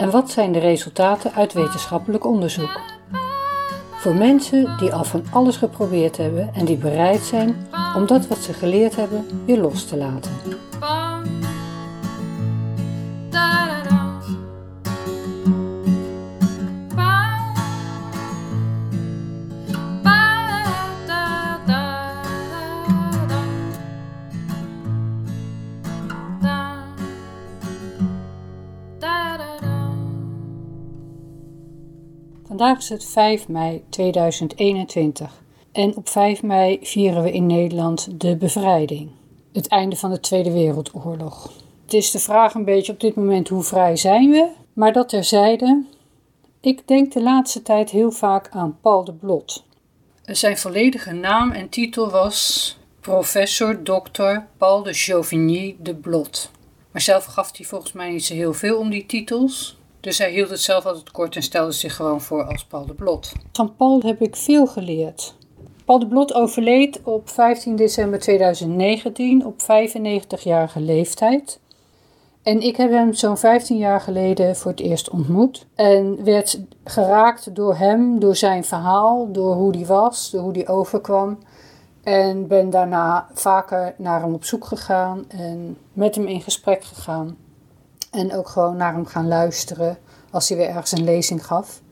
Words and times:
en 0.00 0.10
wat 0.10 0.30
zijn 0.30 0.52
de 0.52 0.58
resultaten 0.58 1.32
uit 1.34 1.52
wetenschappelijk 1.52 2.26
onderzoek? 2.26 2.80
Voor 3.90 4.14
mensen 4.14 4.76
die 4.78 4.92
al 4.92 5.04
van 5.04 5.24
alles 5.30 5.56
geprobeerd 5.56 6.16
hebben 6.16 6.50
en 6.54 6.64
die 6.64 6.76
bereid 6.76 7.20
zijn 7.20 7.68
om 7.96 8.06
dat 8.06 8.26
wat 8.26 8.38
ze 8.38 8.52
geleerd 8.52 8.96
hebben 8.96 9.26
weer 9.44 9.58
los 9.58 9.84
te 9.84 9.96
laten. 9.96 10.30
Vandaag 32.60 32.78
is 32.78 32.88
het 32.88 33.04
5 33.04 33.48
mei 33.48 33.82
2021 33.88 35.42
en 35.72 35.96
op 35.96 36.08
5 36.08 36.42
mei 36.42 36.78
vieren 36.82 37.22
we 37.22 37.32
in 37.32 37.46
Nederland 37.46 38.20
de 38.20 38.36
bevrijding, 38.36 39.10
het 39.52 39.68
einde 39.68 39.96
van 39.96 40.10
de 40.10 40.20
Tweede 40.20 40.52
Wereldoorlog. 40.52 41.52
Het 41.84 41.94
is 41.94 42.10
de 42.10 42.18
vraag 42.18 42.54
een 42.54 42.64
beetje 42.64 42.92
op 42.92 43.00
dit 43.00 43.14
moment 43.14 43.48
hoe 43.48 43.62
vrij 43.62 43.96
zijn 43.96 44.30
we, 44.30 44.48
maar 44.72 44.92
dat 44.92 45.08
terzijde. 45.08 45.84
Ik 46.60 46.88
denk 46.88 47.12
de 47.12 47.22
laatste 47.22 47.62
tijd 47.62 47.90
heel 47.90 48.10
vaak 48.10 48.48
aan 48.50 48.78
Paul 48.80 49.04
de 49.04 49.12
Blot. 49.12 49.64
Zijn 50.22 50.58
volledige 50.58 51.12
naam 51.12 51.50
en 51.50 51.68
titel 51.68 52.10
was 52.10 52.76
professor 53.00 53.82
Dr. 53.82 54.36
Paul 54.56 54.82
de 54.82 54.92
Chauvigny 54.92 55.76
de 55.78 55.94
Blot. 55.94 56.50
Maar 56.90 57.02
zelf 57.02 57.24
gaf 57.24 57.56
hij 57.56 57.66
volgens 57.66 57.92
mij 57.92 58.10
niet 58.10 58.24
zo 58.24 58.34
heel 58.34 58.54
veel 58.54 58.78
om 58.78 58.90
die 58.90 59.06
titels. 59.06 59.78
Dus 60.00 60.18
hij 60.18 60.30
hield 60.30 60.50
het 60.50 60.60
zelf 60.60 60.86
altijd 60.86 61.10
kort 61.10 61.36
en 61.36 61.42
stelde 61.42 61.72
zich 61.72 61.96
gewoon 61.96 62.20
voor 62.20 62.44
als 62.44 62.64
Paul 62.64 62.86
de 62.86 62.94
Blot. 62.94 63.32
Van 63.52 63.76
Paul 63.76 64.00
heb 64.00 64.20
ik 64.20 64.36
veel 64.36 64.66
geleerd. 64.66 65.34
Paul 65.84 65.98
de 65.98 66.06
Blot 66.06 66.34
overleed 66.34 67.00
op 67.02 67.28
15 67.28 67.76
december 67.76 68.18
2019 68.18 69.46
op 69.46 69.60
95-jarige 69.62 70.80
leeftijd. 70.80 71.60
En 72.42 72.60
ik 72.60 72.76
heb 72.76 72.90
hem 72.90 73.12
zo'n 73.14 73.36
15 73.36 73.76
jaar 73.76 74.00
geleden 74.00 74.56
voor 74.56 74.70
het 74.70 74.80
eerst 74.80 75.10
ontmoet. 75.10 75.66
En 75.74 76.24
werd 76.24 76.60
geraakt 76.84 77.54
door 77.54 77.76
hem, 77.76 78.18
door 78.18 78.36
zijn 78.36 78.64
verhaal, 78.64 79.32
door 79.32 79.54
hoe 79.54 79.76
hij 79.76 79.86
was, 79.86 80.30
door 80.30 80.40
hoe 80.40 80.52
hij 80.52 80.68
overkwam. 80.68 81.38
En 82.02 82.46
ben 82.46 82.70
daarna 82.70 83.28
vaker 83.34 83.94
naar 83.98 84.20
hem 84.20 84.34
op 84.34 84.44
zoek 84.44 84.64
gegaan 84.64 85.24
en 85.28 85.76
met 85.92 86.14
hem 86.14 86.26
in 86.26 86.40
gesprek 86.40 86.84
gegaan. 86.84 87.36
En 88.10 88.34
ook 88.34 88.48
gewoon 88.48 88.76
naar 88.76 88.92
hem 88.92 89.06
gaan 89.06 89.28
luisteren 89.28 89.98
als 90.30 90.48
hij 90.48 90.58
weer 90.58 90.68
ergens 90.68 90.92
een 90.92 91.04
lezing 91.04 91.46
gaf. 91.46 91.82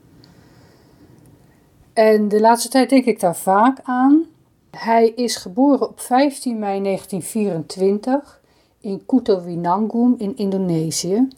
En 1.93 2.29
de 2.29 2.41
laatste 2.41 2.69
tijd 2.69 2.91
denk 2.91 3.05
ik 3.05 3.21
daar 3.21 3.37
vaak 3.37 3.79
aan. 3.83 4.25
Hij 4.71 5.09
is 5.09 5.37
geboren 5.37 5.89
op 5.89 6.01
15 6.01 6.59
mei 6.59 6.83
1924 6.83 8.41
in 8.81 9.07
Kutowinangun 9.07 10.15
in 10.19 10.37
Indonesië. 10.37 11.29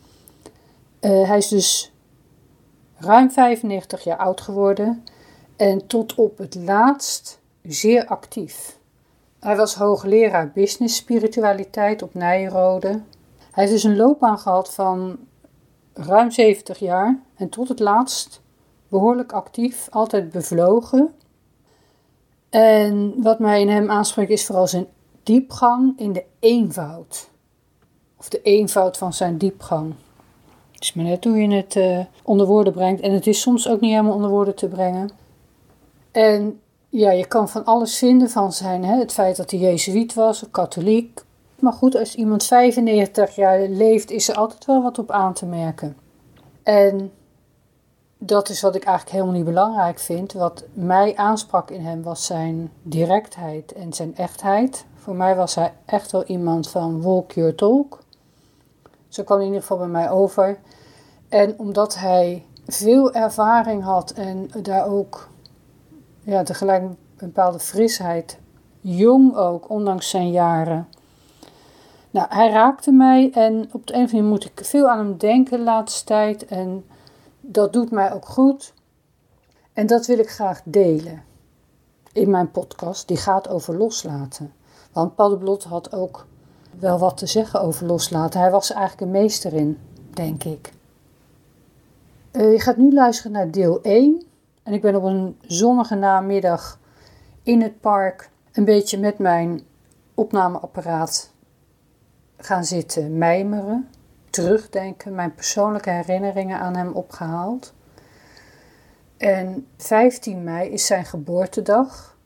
Uh, 1.01 1.29
hij 1.29 1.39
is 1.39 1.49
dus 1.49 1.93
ruim 2.97 3.31
95 3.31 4.05
jaar 4.05 4.17
oud 4.17 4.41
geworden 4.41 5.05
en 5.57 5.87
tot 5.87 6.15
op 6.15 6.39
het 6.39 6.55
laatst 6.55 7.41
zeer 7.63 8.07
actief. 8.07 8.79
Hij 9.39 9.57
was 9.57 9.75
hoogleraar 9.75 10.51
business 10.55 10.97
spiritualiteit 10.97 12.03
op 12.03 12.15
Nijrode 12.15 13.01
hij 13.61 13.69
heeft 13.69 13.83
dus 13.83 13.93
een 13.93 13.99
loopbaan 13.99 14.39
gehad 14.39 14.75
van 14.75 15.19
ruim 15.95 16.31
70 16.31 16.79
jaar 16.79 17.23
en 17.35 17.49
tot 17.49 17.69
het 17.69 17.79
laatst 17.79 18.43
behoorlijk 18.89 19.33
actief, 19.33 19.89
altijd 19.91 20.31
bevlogen. 20.31 21.15
En 22.51 23.15
wat 23.23 23.39
mij 23.39 23.61
in 23.61 23.69
hem 23.69 23.91
aanspreekt 23.91 24.31
is 24.31 24.47
vooral 24.47 24.67
zijn 24.67 24.87
diepgang 25.23 25.99
in 25.99 26.13
de 26.13 26.25
eenvoud. 26.39 27.31
Of 28.19 28.29
de 28.29 28.43
eenvoud 28.43 28.97
van 28.97 29.13
zijn 29.13 29.39
diepgang. 29.39 29.95
Het 30.73 30.83
is 30.83 30.93
maar 30.93 31.05
net 31.05 31.25
hoe 31.25 31.37
je 31.37 31.55
het 31.55 31.75
uh, 31.75 32.01
onder 32.23 32.47
woorden 32.47 32.73
brengt. 32.73 33.01
En 33.01 33.13
het 33.13 33.27
is 33.27 33.41
soms 33.41 33.69
ook 33.69 33.81
niet 33.81 33.91
helemaal 33.91 34.15
onder 34.15 34.31
woorden 34.31 34.55
te 34.55 34.69
brengen. 34.69 35.11
En 36.11 36.61
ja, 36.89 37.11
je 37.11 37.27
kan 37.27 37.49
van 37.49 37.65
alles 37.65 37.99
vinden 37.99 38.31
van 38.31 38.53
zijn. 38.53 38.85
Hè? 38.85 38.99
Het 38.99 39.13
feit 39.13 39.37
dat 39.37 39.51
hij 39.51 39.61
jezuïet 39.61 40.15
was, 40.15 40.45
katholiek, 40.51 41.25
maar 41.61 41.73
goed, 41.73 41.97
als 41.97 42.15
iemand 42.15 42.45
95 42.45 43.35
jaar 43.35 43.61
leeft, 43.61 44.11
is 44.11 44.29
er 44.29 44.37
altijd 44.37 44.65
wel 44.65 44.83
wat 44.83 44.99
op 44.99 45.11
aan 45.11 45.33
te 45.33 45.47
merken. 45.47 45.97
En 46.63 47.13
dat 48.19 48.49
is 48.49 48.61
wat 48.61 48.75
ik 48.75 48.85
eigenlijk 48.85 49.17
helemaal 49.17 49.37
niet 49.37 49.45
belangrijk 49.45 49.99
vind. 49.99 50.33
Wat 50.33 50.65
mij 50.73 51.17
aansprak 51.17 51.71
in 51.71 51.81
hem 51.81 52.03
was 52.03 52.27
zijn 52.27 52.71
directheid 52.83 53.73
en 53.73 53.93
zijn 53.93 54.17
echtheid. 54.17 54.85
Voor 54.95 55.15
mij 55.15 55.37
was 55.37 55.55
hij 55.55 55.73
echt 55.85 56.13
wel 56.13 56.25
iemand 56.25 56.71
van 56.71 57.03
walk 57.03 57.33
your 57.33 57.55
talk. 57.55 57.99
Zo 59.09 59.23
kwam 59.23 59.39
in 59.39 59.45
ieder 59.45 59.61
geval 59.61 59.79
bij 59.79 59.87
mij 59.87 60.11
over. 60.11 60.59
En 61.29 61.59
omdat 61.59 61.99
hij 61.99 62.45
veel 62.67 63.13
ervaring 63.13 63.83
had 63.83 64.11
en 64.11 64.51
daar 64.63 64.87
ook 64.87 65.29
ja, 66.23 66.43
tegelijk 66.43 66.83
een 66.83 66.97
bepaalde 67.17 67.59
frisheid, 67.59 68.39
jong 68.81 69.37
ook, 69.37 69.71
ondanks 69.71 70.11
zijn 70.11 70.31
jaren, 70.31 70.89
nou, 72.11 72.27
hij 72.31 72.51
raakte 72.51 72.93
mij 72.93 73.31
en 73.33 73.69
op 73.73 73.87
de 73.87 73.95
een 73.95 74.05
of 74.05 74.13
andere 74.13 74.17
manier 74.17 74.31
moet 74.31 74.45
ik 74.45 74.65
veel 74.65 74.89
aan 74.89 74.99
hem 74.99 75.17
denken 75.17 75.59
de 75.59 75.65
laatste 75.65 76.05
tijd. 76.05 76.45
En 76.47 76.85
dat 77.41 77.73
doet 77.73 77.91
mij 77.91 78.13
ook 78.13 78.27
goed. 78.27 78.75
En 79.73 79.87
dat 79.87 80.07
wil 80.07 80.19
ik 80.19 80.31
graag 80.31 80.61
delen 80.65 81.23
in 82.13 82.31
mijn 82.31 82.51
podcast. 82.51 83.09
Die 83.09 83.17
gaat 83.17 83.49
over 83.49 83.77
loslaten. 83.77 84.53
Want 84.93 85.15
Paul 85.15 85.59
had 85.69 85.93
ook 85.93 86.27
wel 86.79 86.99
wat 86.99 87.17
te 87.17 87.27
zeggen 87.27 87.61
over 87.61 87.87
loslaten. 87.87 88.41
Hij 88.41 88.51
was 88.51 88.73
eigenlijk 88.73 89.01
een 89.01 89.21
meester 89.21 89.53
in, 89.53 89.79
denk 90.11 90.45
ik. 90.45 90.73
Uh, 92.33 92.53
je 92.53 92.61
gaat 92.61 92.77
nu 92.77 92.93
luisteren 92.93 93.33
naar 93.33 93.51
deel 93.51 93.83
1. 93.83 94.23
En 94.63 94.73
ik 94.73 94.83
ben 94.83 94.97
op 94.97 95.03
een 95.03 95.39
zonnige 95.41 95.95
namiddag 95.95 96.79
in 97.43 97.63
het 97.63 97.81
park 97.81 98.31
een 98.53 98.65
beetje 98.65 98.99
met 98.99 99.19
mijn 99.19 99.63
opnameapparaat 100.15 101.31
gaan 102.41 102.65
zitten 102.65 103.19
mijmeren, 103.19 103.89
terugdenken, 104.31 105.15
mijn 105.15 105.35
persoonlijke 105.35 105.91
herinneringen 105.91 106.59
aan 106.59 106.77
hem 106.77 106.93
opgehaald. 106.93 107.73
En 109.17 109.67
15 109.77 110.45
mei 110.45 110.71
is 110.71 110.87
zijn 110.87 111.05
geboortedag. 111.05 112.17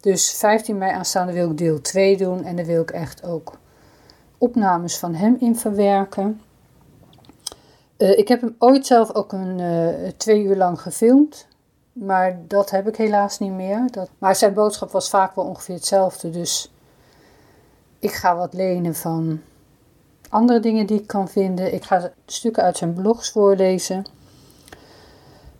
Dus 0.00 0.32
15 0.32 0.78
mei 0.78 0.92
aanstaande 0.92 1.32
wil 1.32 1.50
ik 1.50 1.58
deel 1.58 1.80
2 1.80 2.16
doen 2.16 2.44
en 2.44 2.56
dan 2.56 2.64
wil 2.64 2.82
ik 2.82 2.90
echt 2.90 3.24
ook 3.24 3.58
opnames 4.38 4.98
van 4.98 5.14
hem 5.14 5.36
in 5.40 5.56
verwerken. 5.56 6.40
Uh, 7.98 8.18
ik 8.18 8.28
heb 8.28 8.40
hem 8.40 8.56
ooit 8.58 8.86
zelf 8.86 9.14
ook 9.14 9.32
een 9.32 9.58
uh, 9.58 10.08
twee 10.16 10.42
uur 10.42 10.56
lang 10.56 10.80
gefilmd, 10.80 11.46
maar 11.92 12.38
dat 12.46 12.70
heb 12.70 12.88
ik 12.88 12.96
helaas 12.96 13.38
niet 13.38 13.52
meer. 13.52 13.82
Dat, 13.90 14.10
maar 14.18 14.36
zijn 14.36 14.54
boodschap 14.54 14.90
was 14.90 15.08
vaak 15.08 15.34
wel 15.34 15.44
ongeveer 15.44 15.74
hetzelfde, 15.74 16.30
dus 16.30 16.72
ik 17.98 18.12
ga 18.12 18.36
wat 18.36 18.52
lenen 18.52 18.94
van 18.94 19.40
andere 20.28 20.60
dingen 20.60 20.86
die 20.86 21.00
ik 21.00 21.06
kan 21.06 21.28
vinden. 21.28 21.74
Ik 21.74 21.84
ga 21.84 22.10
stukken 22.26 22.62
uit 22.62 22.76
zijn 22.76 22.92
blogs 22.92 23.30
voorlezen. 23.30 24.04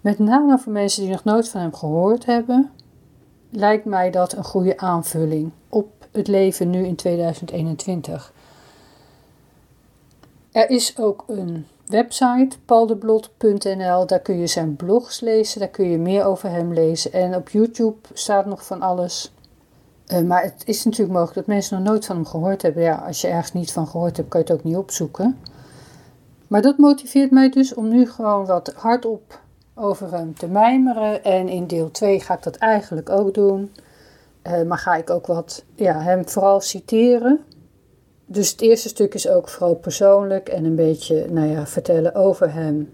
Met 0.00 0.18
name 0.18 0.58
voor 0.58 0.72
mensen 0.72 1.02
die 1.02 1.10
nog 1.10 1.24
nooit 1.24 1.48
van 1.48 1.60
hem 1.60 1.74
gehoord 1.74 2.26
hebben, 2.26 2.70
lijkt 3.50 3.84
mij 3.84 4.10
dat 4.10 4.32
een 4.32 4.44
goede 4.44 4.78
aanvulling 4.78 5.52
op 5.68 6.06
het 6.12 6.28
leven 6.28 6.70
nu 6.70 6.86
in 6.86 6.96
2021. 6.96 8.32
Er 10.52 10.70
is 10.70 10.98
ook 10.98 11.24
een 11.26 11.66
website, 11.86 12.58
paldeblot.nl. 12.64 14.06
Daar 14.06 14.20
kun 14.20 14.38
je 14.38 14.46
zijn 14.46 14.76
blogs 14.76 15.20
lezen, 15.20 15.60
daar 15.60 15.68
kun 15.68 15.90
je 15.90 15.98
meer 15.98 16.24
over 16.24 16.50
hem 16.50 16.72
lezen. 16.72 17.12
En 17.12 17.34
op 17.34 17.48
YouTube 17.48 17.96
staat 18.12 18.46
nog 18.46 18.66
van 18.66 18.82
alles. 18.82 19.32
Uh, 20.12 20.20
maar 20.20 20.42
het 20.42 20.62
is 20.64 20.84
natuurlijk 20.84 21.12
mogelijk 21.12 21.34
dat 21.34 21.46
mensen 21.46 21.76
nog 21.78 21.88
nooit 21.88 22.06
van 22.06 22.16
hem 22.16 22.26
gehoord 22.26 22.62
hebben. 22.62 22.82
Ja, 22.82 22.94
als 22.94 23.20
je 23.20 23.28
ergens 23.28 23.52
niet 23.52 23.72
van 23.72 23.86
gehoord 23.86 24.16
hebt, 24.16 24.28
kan 24.28 24.40
je 24.40 24.46
het 24.46 24.58
ook 24.58 24.64
niet 24.64 24.76
opzoeken. 24.76 25.38
Maar 26.46 26.62
dat 26.62 26.78
motiveert 26.78 27.30
mij 27.30 27.50
dus 27.50 27.74
om 27.74 27.88
nu 27.88 28.10
gewoon 28.10 28.46
wat 28.46 28.72
hardop 28.76 29.40
over 29.74 30.12
hem 30.12 30.34
te 30.34 30.46
mijmeren. 30.46 31.24
En 31.24 31.48
in 31.48 31.66
deel 31.66 31.90
2 31.90 32.20
ga 32.20 32.34
ik 32.34 32.42
dat 32.42 32.56
eigenlijk 32.56 33.10
ook 33.10 33.34
doen. 33.34 33.72
Uh, 34.46 34.62
maar 34.62 34.78
ga 34.78 34.94
ik 34.94 35.10
ook 35.10 35.26
wat 35.26 35.64
ja, 35.74 36.00
hem 36.00 36.28
vooral 36.28 36.60
citeren. 36.60 37.40
Dus 38.26 38.50
het 38.50 38.60
eerste 38.60 38.88
stuk 38.88 39.14
is 39.14 39.28
ook 39.28 39.48
vooral 39.48 39.74
persoonlijk 39.74 40.48
en 40.48 40.64
een 40.64 40.74
beetje 40.74 41.26
nou 41.30 41.48
ja, 41.48 41.66
vertellen 41.66 42.14
over 42.14 42.52
hem. 42.52 42.90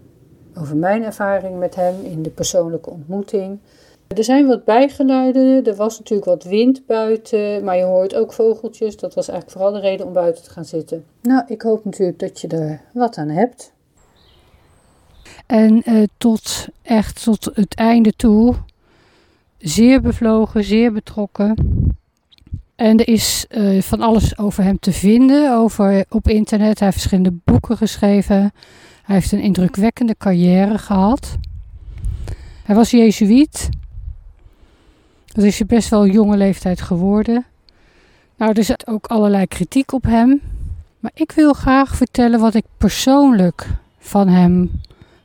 Over 0.57 0.75
mijn 0.75 1.03
ervaring 1.03 1.59
met 1.59 1.75
hem 1.75 1.95
in 2.03 2.23
de 2.23 2.29
persoonlijke 2.29 2.89
ontmoeting. 2.89 3.59
Er 4.07 4.23
zijn 4.23 4.47
wat 4.47 4.65
bijgeluiden. 4.65 5.63
Er 5.65 5.75
was 5.75 5.97
natuurlijk 5.97 6.27
wat 6.27 6.43
wind 6.43 6.85
buiten. 6.85 7.63
Maar 7.63 7.77
je 7.77 7.83
hoort 7.83 8.15
ook 8.15 8.33
vogeltjes. 8.33 8.97
Dat 8.97 9.13
was 9.13 9.27
eigenlijk 9.27 9.59
vooral 9.59 9.81
de 9.81 9.87
reden 9.87 10.05
om 10.05 10.13
buiten 10.13 10.43
te 10.43 10.49
gaan 10.49 10.65
zitten. 10.65 11.05
Nou, 11.21 11.43
ik 11.47 11.61
hoop 11.61 11.85
natuurlijk 11.85 12.19
dat 12.19 12.41
je 12.41 12.47
er 12.47 12.81
wat 12.93 13.17
aan 13.17 13.29
hebt. 13.29 13.73
En 15.45 15.81
uh, 15.85 16.03
tot 16.17 16.67
echt 16.81 17.23
tot 17.23 17.49
het 17.53 17.75
einde 17.75 18.13
toe. 18.15 18.55
Zeer 19.57 20.01
bevlogen, 20.01 20.63
zeer 20.63 20.91
betrokken. 20.91 21.55
En 22.75 22.99
er 22.99 23.07
is 23.07 23.45
uh, 23.49 23.81
van 23.81 24.01
alles 24.01 24.37
over 24.37 24.63
hem 24.63 24.79
te 24.79 24.91
vinden 24.91 25.55
over, 25.57 26.05
op 26.09 26.27
internet. 26.27 26.79
Hij 26.79 26.87
heeft 26.87 26.99
verschillende 26.99 27.37
boeken 27.43 27.77
geschreven. 27.77 28.53
Hij 29.03 29.15
heeft 29.15 29.31
een 29.31 29.41
indrukwekkende 29.41 30.15
carrière 30.17 30.77
gehad. 30.77 31.37
Hij 32.63 32.75
was 32.75 32.91
jezuïet. 32.91 33.69
Dat 35.35 35.43
is 35.43 35.61
best 35.67 35.89
wel 35.89 36.07
jonge 36.07 36.37
leeftijd 36.37 36.81
geworden. 36.81 37.45
Nou, 38.37 38.51
er 38.53 38.63
zit 38.63 38.87
ook 38.87 39.05
allerlei 39.05 39.47
kritiek 39.47 39.91
op 39.91 40.03
hem. 40.03 40.41
Maar 40.99 41.11
ik 41.13 41.31
wil 41.31 41.53
graag 41.53 41.95
vertellen 41.95 42.39
wat 42.39 42.53
ik 42.53 42.65
persoonlijk 42.77 43.67
van 43.97 44.27
hem 44.27 44.71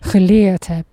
geleerd 0.01 0.67
heb. 0.67 0.85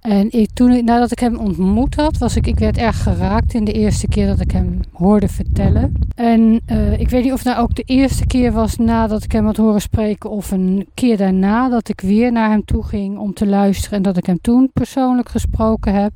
En 0.00 0.32
ik, 0.32 0.50
toen, 0.52 0.84
nadat 0.84 1.12
ik 1.12 1.18
hem 1.18 1.36
ontmoet 1.36 1.94
had, 1.94 2.18
was 2.18 2.36
ik, 2.36 2.46
ik 2.46 2.58
werd 2.58 2.76
erg 2.76 3.02
geraakt 3.02 3.54
in 3.54 3.64
de 3.64 3.72
eerste 3.72 4.08
keer 4.08 4.26
dat 4.26 4.40
ik 4.40 4.50
hem 4.50 4.80
hoorde 4.92 5.28
vertellen. 5.28 5.92
En 6.14 6.60
uh, 6.66 7.00
ik 7.00 7.08
weet 7.08 7.22
niet 7.22 7.32
of 7.32 7.44
nou 7.44 7.58
ook 7.58 7.74
de 7.74 7.82
eerste 7.86 8.26
keer 8.26 8.52
was 8.52 8.76
nadat 8.76 9.24
ik 9.24 9.32
hem 9.32 9.44
had 9.44 9.56
horen 9.56 9.80
spreken 9.80 10.30
of 10.30 10.50
een 10.50 10.86
keer 10.94 11.16
daarna 11.16 11.68
dat 11.68 11.88
ik 11.88 12.00
weer 12.00 12.32
naar 12.32 12.50
hem 12.50 12.64
toe 12.64 12.82
ging 12.82 13.18
om 13.18 13.34
te 13.34 13.46
luisteren 13.46 13.96
en 13.96 14.02
dat 14.02 14.16
ik 14.16 14.26
hem 14.26 14.40
toen 14.40 14.70
persoonlijk 14.72 15.28
gesproken 15.28 15.94
heb. 15.94 16.12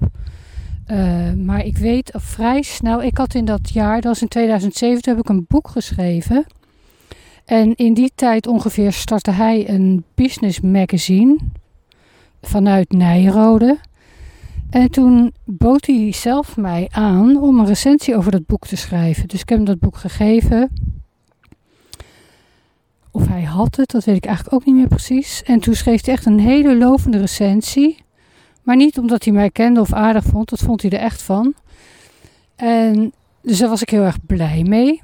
Uh, 0.90 1.32
maar 1.32 1.64
ik 1.64 1.78
weet 1.78 2.10
vrij 2.14 2.62
snel, 2.62 3.02
ik 3.02 3.18
had 3.18 3.34
in 3.34 3.44
dat 3.44 3.70
jaar, 3.70 3.94
dat 3.94 4.04
was 4.04 4.22
in 4.22 4.28
2007, 4.28 5.10
heb 5.10 5.18
ik 5.18 5.28
een 5.28 5.44
boek 5.48 5.68
geschreven. 5.68 6.46
En 7.44 7.74
in 7.74 7.94
die 7.94 8.12
tijd 8.14 8.46
ongeveer 8.46 8.92
startte 8.92 9.30
hij 9.30 9.68
een 9.68 10.04
business 10.14 10.60
magazine 10.60 11.38
vanuit 12.42 12.92
Nijrode. 12.92 13.78
En 14.70 14.90
toen 14.90 15.32
bood 15.44 15.86
hij 15.86 16.12
zelf 16.12 16.56
mij 16.56 16.88
aan 16.90 17.36
om 17.36 17.58
een 17.58 17.66
recensie 17.66 18.16
over 18.16 18.30
dat 18.30 18.46
boek 18.46 18.66
te 18.66 18.76
schrijven. 18.76 19.28
Dus 19.28 19.40
ik 19.40 19.48
heb 19.48 19.58
hem 19.58 19.66
dat 19.66 19.78
boek 19.78 19.96
gegeven. 19.96 20.70
Of 23.10 23.28
hij 23.28 23.42
had 23.42 23.76
het, 23.76 23.90
dat 23.90 24.04
weet 24.04 24.16
ik 24.16 24.24
eigenlijk 24.24 24.56
ook 24.56 24.64
niet 24.64 24.74
meer 24.74 24.88
precies. 24.88 25.42
En 25.42 25.60
toen 25.60 25.74
schreef 25.74 26.04
hij 26.04 26.14
echt 26.14 26.26
een 26.26 26.40
hele 26.40 26.76
lovende 26.76 27.18
recensie. 27.18 28.03
Maar 28.64 28.76
niet 28.76 28.98
omdat 28.98 29.24
hij 29.24 29.32
mij 29.32 29.50
kende 29.50 29.80
of 29.80 29.92
aardig 29.92 30.24
vond, 30.24 30.48
dat 30.48 30.60
vond 30.60 30.82
hij 30.82 30.90
er 30.90 30.98
echt 30.98 31.22
van. 31.22 31.54
En 32.56 33.12
dus 33.40 33.58
daar 33.58 33.68
was 33.68 33.82
ik 33.82 33.90
heel 33.90 34.02
erg 34.02 34.26
blij 34.26 34.62
mee. 34.62 35.00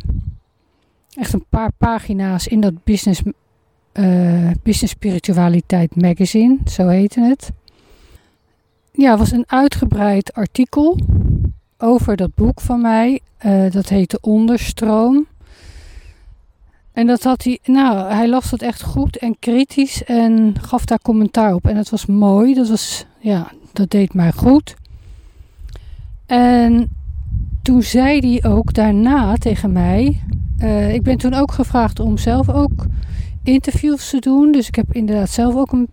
Echt 1.15 1.33
een 1.33 1.45
paar 1.49 1.73
pagina's 1.79 2.47
in 2.47 2.61
dat 2.61 2.85
business 2.85 3.23
uh, 3.93 4.51
Business 4.63 4.93
Spiritualiteit 4.93 5.97
Magazine, 5.97 6.59
zo 6.65 6.89
heette 6.89 7.21
het. 7.21 7.51
Ja, 8.93 9.17
was 9.17 9.33
een 9.33 9.45
uitgebreid 9.47 10.33
artikel 10.33 10.99
over 11.79 12.17
dat 12.17 12.35
boek 12.35 12.61
van 12.61 12.81
mij. 12.81 13.21
Uh, 13.47 13.71
dat 13.71 13.89
heette 13.89 14.19
Onderstroom. 14.21 15.27
En 16.93 17.07
dat 17.07 17.23
had 17.23 17.45
hij, 17.45 17.59
nou, 17.65 18.13
hij 18.13 18.29
las 18.29 18.51
dat 18.51 18.63
echt 18.63 18.83
goed 18.83 19.17
en 19.17 19.39
kritisch 19.39 20.05
en 20.05 20.55
gaf 20.61 20.85
daar 20.85 21.01
commentaar 21.03 21.55
op. 21.55 21.67
En 21.67 21.75
dat 21.75 21.91
was 21.91 22.07
mooi, 22.07 22.55
dat 22.55 22.69
was, 22.69 23.07
ja, 23.19 23.53
dat 23.73 23.91
deed 23.91 24.15
mij 24.15 24.33
goed. 24.33 24.75
En 26.27 26.89
toen 27.63 27.83
zei 27.83 28.19
hij 28.19 28.51
ook 28.51 28.75
daarna 28.75 29.35
tegen 29.35 29.73
mij, 29.73 30.23
uh, 30.59 30.95
ik 30.95 31.03
ben 31.03 31.19
toen 31.19 31.35
ook 31.35 31.53
gevraagd 31.53 32.01
om 32.01 32.19
zelf 32.19 32.49
ook 32.49 32.87
interviews 33.43 34.11
te 34.11 34.19
doen. 34.19 34.53
Dus 34.53 34.69
ik 34.69 34.75
heb 34.75 34.95
inderdaad 34.95 35.31
zelf 35.31 35.55
ook 35.55 35.73
een 35.73 35.89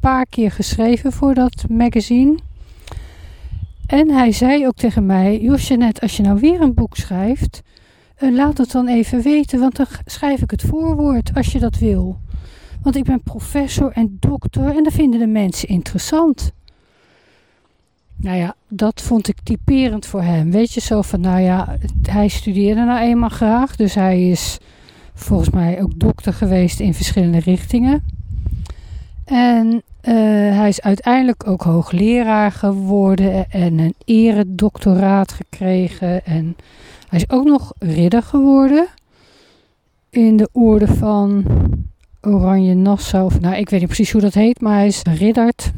paar 0.00 0.26
keer 0.26 0.50
geschreven 0.50 1.12
voor 1.12 1.34
dat 1.34 1.64
magazine. 1.68 2.38
En 3.86 4.10
hij 4.10 4.32
zei 4.32 4.66
ook 4.66 4.76
tegen 4.76 5.06
mij: 5.06 5.40
Josje, 5.40 5.74
net 5.74 6.00
als 6.00 6.16
je 6.16 6.22
nou 6.22 6.40
weer 6.40 6.60
een 6.60 6.74
boek 6.74 6.96
schrijft, 6.96 7.62
laat 8.20 8.58
het 8.58 8.70
dan 8.70 8.88
even 8.88 9.22
weten, 9.22 9.60
want 9.60 9.76
dan 9.76 9.86
schrijf 10.04 10.42
ik 10.42 10.50
het 10.50 10.62
voorwoord 10.62 11.30
als 11.34 11.52
je 11.52 11.58
dat 11.58 11.78
wil. 11.78 12.20
Want 12.82 12.96
ik 12.96 13.04
ben 13.04 13.22
professor 13.22 13.92
en 13.92 14.16
dokter 14.20 14.76
en 14.76 14.84
dat 14.84 14.92
vinden 14.92 15.20
de 15.20 15.26
mensen 15.26 15.68
interessant. 15.68 16.52
Nou 18.16 18.36
ja, 18.36 18.54
dat 18.68 19.02
vond 19.02 19.28
ik 19.28 19.36
typerend 19.42 20.06
voor 20.06 20.22
hem. 20.22 20.50
Weet 20.50 20.72
je, 20.72 20.80
zo 20.80 21.02
van, 21.02 21.20
nou 21.20 21.40
ja, 21.40 21.76
hij 22.02 22.28
studeerde 22.28 22.84
nou 22.84 23.00
eenmaal 23.00 23.28
graag, 23.28 23.76
dus 23.76 23.94
hij 23.94 24.30
is 24.30 24.58
volgens 25.14 25.50
mij 25.50 25.82
ook 25.82 25.98
dokter 25.98 26.32
geweest 26.32 26.80
in 26.80 26.94
verschillende 26.94 27.40
richtingen. 27.40 28.17
En 29.28 29.66
uh, 29.66 30.14
hij 30.58 30.68
is 30.68 30.80
uiteindelijk 30.80 31.46
ook 31.46 31.62
hoogleraar 31.62 32.52
geworden 32.52 33.50
en 33.50 33.78
een 33.78 33.94
eredoctoraat 34.04 35.32
gekregen. 35.32 36.24
En 36.24 36.56
hij 37.08 37.18
is 37.18 37.30
ook 37.30 37.44
nog 37.44 37.72
ridder 37.78 38.22
geworden 38.22 38.86
in 40.10 40.36
de 40.36 40.48
orde 40.52 40.86
van 40.86 41.44
Oranje 42.20 42.74
Nassau. 42.74 43.24
Of, 43.24 43.40
nou, 43.40 43.54
ik 43.54 43.70
weet 43.70 43.80
niet 43.80 43.88
precies 43.88 44.12
hoe 44.12 44.20
dat 44.20 44.34
heet, 44.34 44.60
maar 44.60 44.74
hij 44.74 44.86
is 44.86 45.02
ridderd. 45.02 45.72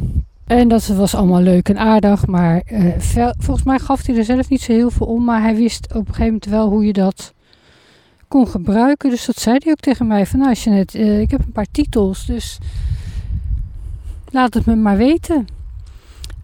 En 0.47 0.69
dat 0.69 0.87
was 0.87 1.14
allemaal 1.14 1.41
leuk 1.41 1.69
en 1.69 1.79
aardig, 1.79 2.26
maar 2.26 2.62
uh, 2.73 3.29
volgens 3.38 3.67
mij 3.67 3.79
gaf 3.79 4.06
hij 4.06 4.17
er 4.17 4.25
zelf 4.25 4.49
niet 4.49 4.61
zo 4.61 4.73
heel 4.73 4.91
veel 4.91 5.06
om. 5.06 5.25
Maar 5.25 5.43
hij 5.43 5.56
wist 5.56 5.87
op 5.88 5.94
een 5.94 6.06
gegeven 6.06 6.25
moment 6.25 6.44
wel 6.44 6.69
hoe 6.69 6.87
je 6.87 6.93
dat 6.93 7.32
kon 8.29 8.49
gebruiken. 8.49 9.11
Dus 9.11 9.25
dat 9.26 9.37
zei 9.37 9.56
hij 9.62 9.73
ook 9.73 9.81
tegen 9.81 10.06
mij. 10.06 10.26
Van 10.26 10.38
nou, 10.38 10.50
als 10.50 10.64
je 10.64 10.70
net, 10.70 10.94
uh, 10.94 11.20
ik 11.20 11.31
heb 11.31 11.41
een 11.41 11.52
paar 11.52 11.70
titels, 11.73 12.26
dus 12.26 12.58
laat 14.31 14.55
het 14.55 14.67
me 14.67 14.77
maar 14.77 14.97
weten. 14.97 15.47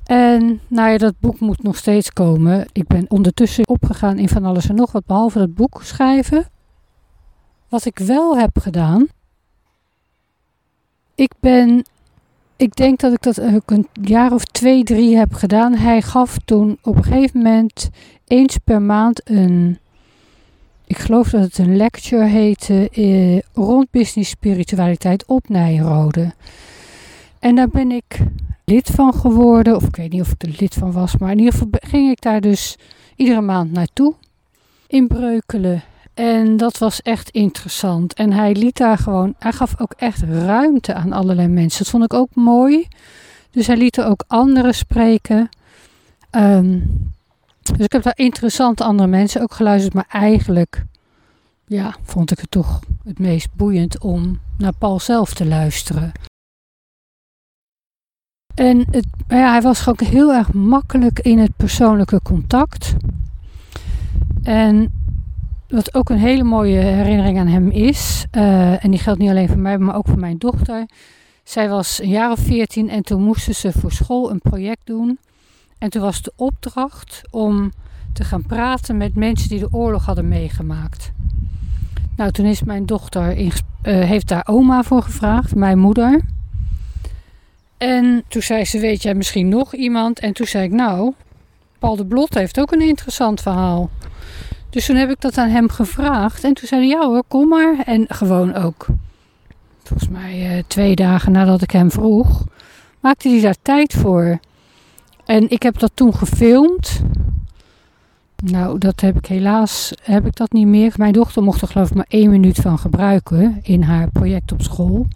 En 0.05 0.61
nou 0.69 0.91
ja, 0.91 0.99
dat 0.99 1.15
boek 1.21 1.41
moet 1.41 1.63
nog 1.63 1.77
steeds 1.77 2.13
komen. 2.13 2.67
Ik 2.73 2.87
ben 2.87 3.05
ondertussen 3.09 3.69
opgegaan 3.69 4.19
in 4.19 4.29
van 4.29 4.45
alles 4.45 4.69
en 4.69 4.75
nog 4.75 4.93
wat, 4.93 5.07
behalve 5.07 5.39
dat 5.39 5.55
boek 5.55 5.81
schrijven. 5.83 6.49
Wat 7.69 7.85
ik 7.85 7.99
wel 7.99 8.39
heb 8.39 8.59
gedaan. 8.59 9.07
Ik 11.15 11.33
ben, 11.41 11.85
ik 12.57 12.77
denk 12.77 13.01
dat 13.01 13.13
ik 13.13 13.23
dat 13.23 13.41
ook 13.41 13.71
een 13.71 13.89
jaar 13.93 14.33
of 14.33 14.45
twee, 14.45 14.85
drie 14.85 15.17
heb 15.17 15.33
gedaan. 15.33 15.75
Hij 15.75 16.03
gaf 16.03 16.37
toen 16.45 16.79
op 16.83 16.97
een 16.97 17.05
gegeven 17.05 17.43
moment 17.43 17.91
eens 18.27 18.57
per 18.65 18.83
maand 18.83 19.31
een 19.31 19.79
ik 20.87 20.99
geloof 20.99 21.31
dat 21.31 21.43
het 21.43 21.59
een 21.59 21.77
lecture 21.77 22.25
heette 22.25 22.89
eh, 22.93 23.39
rond 23.65 23.91
business 23.91 24.31
spiritualiteit 24.31 25.25
op 25.27 25.49
Nijrode. 25.49 26.33
En 27.47 27.55
daar 27.55 27.69
ben 27.69 27.91
ik 27.91 28.19
lid 28.65 28.91
van 28.91 29.15
geworden, 29.15 29.77
of 29.77 29.85
ik 29.85 29.97
weet 29.97 30.13
niet 30.13 30.21
of 30.21 30.31
ik 30.31 30.43
er 30.43 30.55
lid 30.59 30.75
van 30.75 30.93
was, 30.93 31.17
maar 31.17 31.31
in 31.31 31.39
ieder 31.39 31.53
geval 31.53 31.69
ging 31.71 32.11
ik 32.11 32.21
daar 32.21 32.41
dus 32.41 32.77
iedere 33.17 33.41
maand 33.41 33.73
naartoe 33.73 34.15
in 34.87 35.07
Breukelen. 35.07 35.83
En 36.15 36.57
dat 36.57 36.79
was 36.79 37.03
echt 37.03 37.31
interessant. 37.31 38.15
En 38.15 38.33
hij 38.33 38.55
liet 38.55 38.77
daar 38.77 38.99
gewoon, 38.99 39.35
hij 39.39 39.53
gaf 39.53 39.81
ook 39.81 39.93
echt 39.97 40.23
ruimte 40.23 40.95
aan 40.95 41.13
allerlei 41.13 41.49
mensen. 41.49 41.83
Dat 41.83 41.93
vond 41.93 42.05
ik 42.05 42.15
ook 42.15 42.35
mooi. 42.35 42.87
Dus 43.51 43.67
hij 43.67 43.77
liet 43.77 43.97
er 43.97 44.07
ook 44.07 44.25
anderen 44.27 44.75
spreken. 44.75 45.49
Um, 46.31 46.89
dus 47.63 47.79
ik 47.79 47.93
heb 47.93 48.03
daar 48.03 48.19
interessante 48.19 48.85
andere 48.85 49.09
mensen 49.09 49.43
ook 49.43 49.55
geluisterd. 49.55 49.95
Maar 49.95 50.09
eigenlijk 50.09 50.85
ja, 51.67 51.95
vond 52.03 52.31
ik 52.31 52.39
het 52.39 52.51
toch 52.51 52.81
het 53.05 53.19
meest 53.19 53.49
boeiend 53.55 54.01
om 54.01 54.41
naar 54.59 54.75
Paul 54.79 55.01
zelf 55.01 55.35
te 55.35 55.47
luisteren. 55.47 56.13
En 58.57 58.85
ja, 59.29 59.51
hij 59.51 59.63
was 59.63 59.81
gewoon 59.81 60.09
heel 60.09 60.33
erg 60.33 60.53
makkelijk 60.53 61.19
in 61.19 61.39
het 61.39 61.57
persoonlijke 61.57 62.21
contact. 62.23 62.95
En 64.43 64.93
wat 65.69 65.95
ook 65.95 66.09
een 66.09 66.19
hele 66.19 66.43
mooie 66.43 66.79
herinnering 66.79 67.39
aan 67.39 67.47
hem 67.47 67.71
is, 67.71 68.27
uh, 68.33 68.85
en 68.85 68.91
die 68.91 69.01
geldt 69.01 69.21
niet 69.21 69.31
alleen 69.31 69.49
voor 69.49 69.59
mij, 69.59 69.79
maar 69.79 69.97
ook 69.97 70.07
voor 70.07 70.19
mijn 70.19 70.39
dochter. 70.39 70.87
Zij 71.45 71.69
was 71.69 72.01
een 72.03 72.09
jaar 72.09 72.31
of 72.31 72.39
veertien 72.39 72.91
en 72.91 73.03
toen 73.03 73.23
moesten 73.23 73.55
ze 73.55 73.73
voor 73.73 73.93
school 73.93 74.31
een 74.31 74.41
project 74.41 74.81
doen. 74.85 75.19
En 75.79 75.91
toen 75.91 76.03
was 76.03 76.23
de 76.23 76.33
opdracht 76.37 77.23
om 77.31 77.73
te 78.13 78.25
gaan 78.25 78.43
praten 78.43 78.97
met 78.97 79.15
mensen 79.15 79.49
die 79.49 79.59
de 79.59 79.73
oorlog 79.73 80.05
hadden 80.05 80.29
meegemaakt. 80.29 81.13
Nou, 82.17 82.31
toen 82.31 82.47
is 82.47 82.63
mijn 82.63 82.87
dochter 82.87 83.37
in, 83.37 83.47
uh, 83.47 83.53
heeft 83.83 84.29
daar 84.29 84.47
oma 84.47 84.83
voor 84.83 85.03
gevraagd, 85.03 85.55
mijn 85.55 85.79
moeder. 85.79 86.21
En 87.79 88.25
toen 88.29 88.43
zei 88.43 88.65
ze, 88.65 88.79
weet 88.79 89.03
jij 89.03 89.15
misschien 89.15 89.49
nog 89.49 89.75
iemand? 89.75 90.19
En 90.19 90.33
toen 90.33 90.47
zei 90.47 90.65
ik, 90.65 90.73
nou, 90.73 91.13
Paul 91.79 91.97
de 91.97 92.07
Blot 92.07 92.35
heeft 92.35 92.61
ook 92.61 92.73
een 92.73 92.81
interessant 92.81 93.41
verhaal. 93.41 93.91
Dus 94.71 94.87
toen 94.87 94.97
heb 94.97 95.11
ik 95.11 95.21
dat 95.21 95.39
aan 95.39 95.49
hem 95.49 95.69
gevraagd. 95.69 96.45
En 96.45 96.55
toen 96.55 96.69
zei 96.69 96.81
hij, 96.81 96.91
ja 96.91 97.07
hoor, 97.07 97.23
kom 97.29 97.49
maar. 97.49 97.75
En 97.85 98.05
gewoon 98.09 98.55
ook, 98.55 98.87
volgens 99.83 100.09
mij 100.09 100.57
uh, 100.57 100.63
twee 100.67 100.95
dagen 100.95 101.33
nadat 101.33 101.63
ik 101.63 101.71
hem 101.71 101.91
vroeg, 101.91 102.45
maakte 103.01 103.29
hij 103.29 103.41
daar 103.41 103.57
tijd 103.63 103.93
voor. 103.93 104.39
En 105.25 105.51
ik 105.51 105.63
heb 105.63 105.79
dat 105.79 105.91
toen 105.95 106.15
gefilmd. 106.15 107.01
Nou, 108.45 108.79
dat 108.79 109.01
heb 109.01 109.17
ik 109.17 109.27
helaas 109.27 109.93
heb 110.03 110.27
ik 110.27 110.37
dat 110.37 110.53
niet 110.53 110.67
meer. 110.67 110.93
Mijn 110.97 111.13
dochter 111.13 111.43
mocht 111.43 111.63
er 111.63 111.69
geloof 111.69 111.89
ik 111.89 111.97
maar 111.97 112.07
één 112.09 112.31
minuut 112.31 112.57
van 112.57 112.79
gebruiken 112.79 113.61
in 113.63 113.83
haar 113.83 114.11
project 114.11 114.53
op 114.53 114.63
school. 114.63 115.07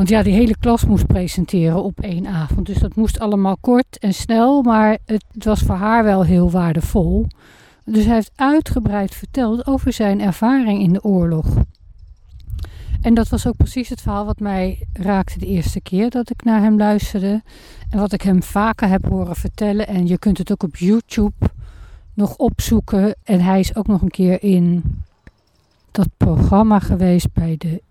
Want 0.00 0.12
ja, 0.12 0.22
die 0.22 0.34
hele 0.34 0.56
klas 0.60 0.84
moest 0.84 1.06
presenteren 1.06 1.82
op 1.82 2.00
één 2.00 2.26
avond. 2.26 2.66
Dus 2.66 2.78
dat 2.78 2.94
moest 2.94 3.20
allemaal 3.20 3.56
kort 3.60 3.98
en 3.98 4.14
snel, 4.14 4.62
maar 4.62 4.98
het, 5.06 5.24
was 5.32 5.60
voor 5.60 5.74
haar 5.74 6.04
wel 6.04 6.24
heel 6.24 6.50
waardevol. 6.50 7.26
Dus 7.84 8.04
hij 8.04 8.14
heeft 8.14 8.32
uitgebreid 8.34 9.14
verteld 9.14 9.66
over 9.66 9.92
zijn 9.92 10.20
ervaring 10.20 10.80
in 10.82 10.92
de 10.92 11.04
oorlog. 11.04 11.46
En 13.00 13.14
dat 13.14 13.28
was 13.28 13.46
ook 13.46 13.56
precies 13.56 13.88
het 13.88 14.00
verhaal 14.00 14.24
wat 14.24 14.40
mij 14.40 14.86
raakte 14.92 15.38
de 15.38 15.46
eerste 15.46 15.80
keer 15.80 16.10
dat 16.10 16.30
ik 16.30 16.44
naar 16.44 16.60
hem 16.60 16.76
luisterde. 16.76 17.42
En 17.90 17.98
wat 17.98 18.12
ik 18.12 18.22
hem 18.22 18.42
vaker 18.42 18.88
heb 18.88 19.08
horen 19.08 19.36
vertellen. 19.36 19.86
En 19.86 20.06
je 20.06 20.18
kunt 20.18 20.38
het 20.38 20.52
ook 20.52 20.62
op 20.62 20.76
YouTube 20.76 21.50
nog 22.14 22.36
opzoeken. 22.36 23.14
En 23.24 23.40
hij 23.40 23.60
is 23.60 23.76
ook 23.76 23.86
nog 23.86 24.02
een 24.02 24.10
keer 24.10 24.42
in 24.42 24.82
dat 25.90 26.08
programma 26.16 26.78
geweest 26.78 27.32
bij 27.32 27.54
de 27.58 27.82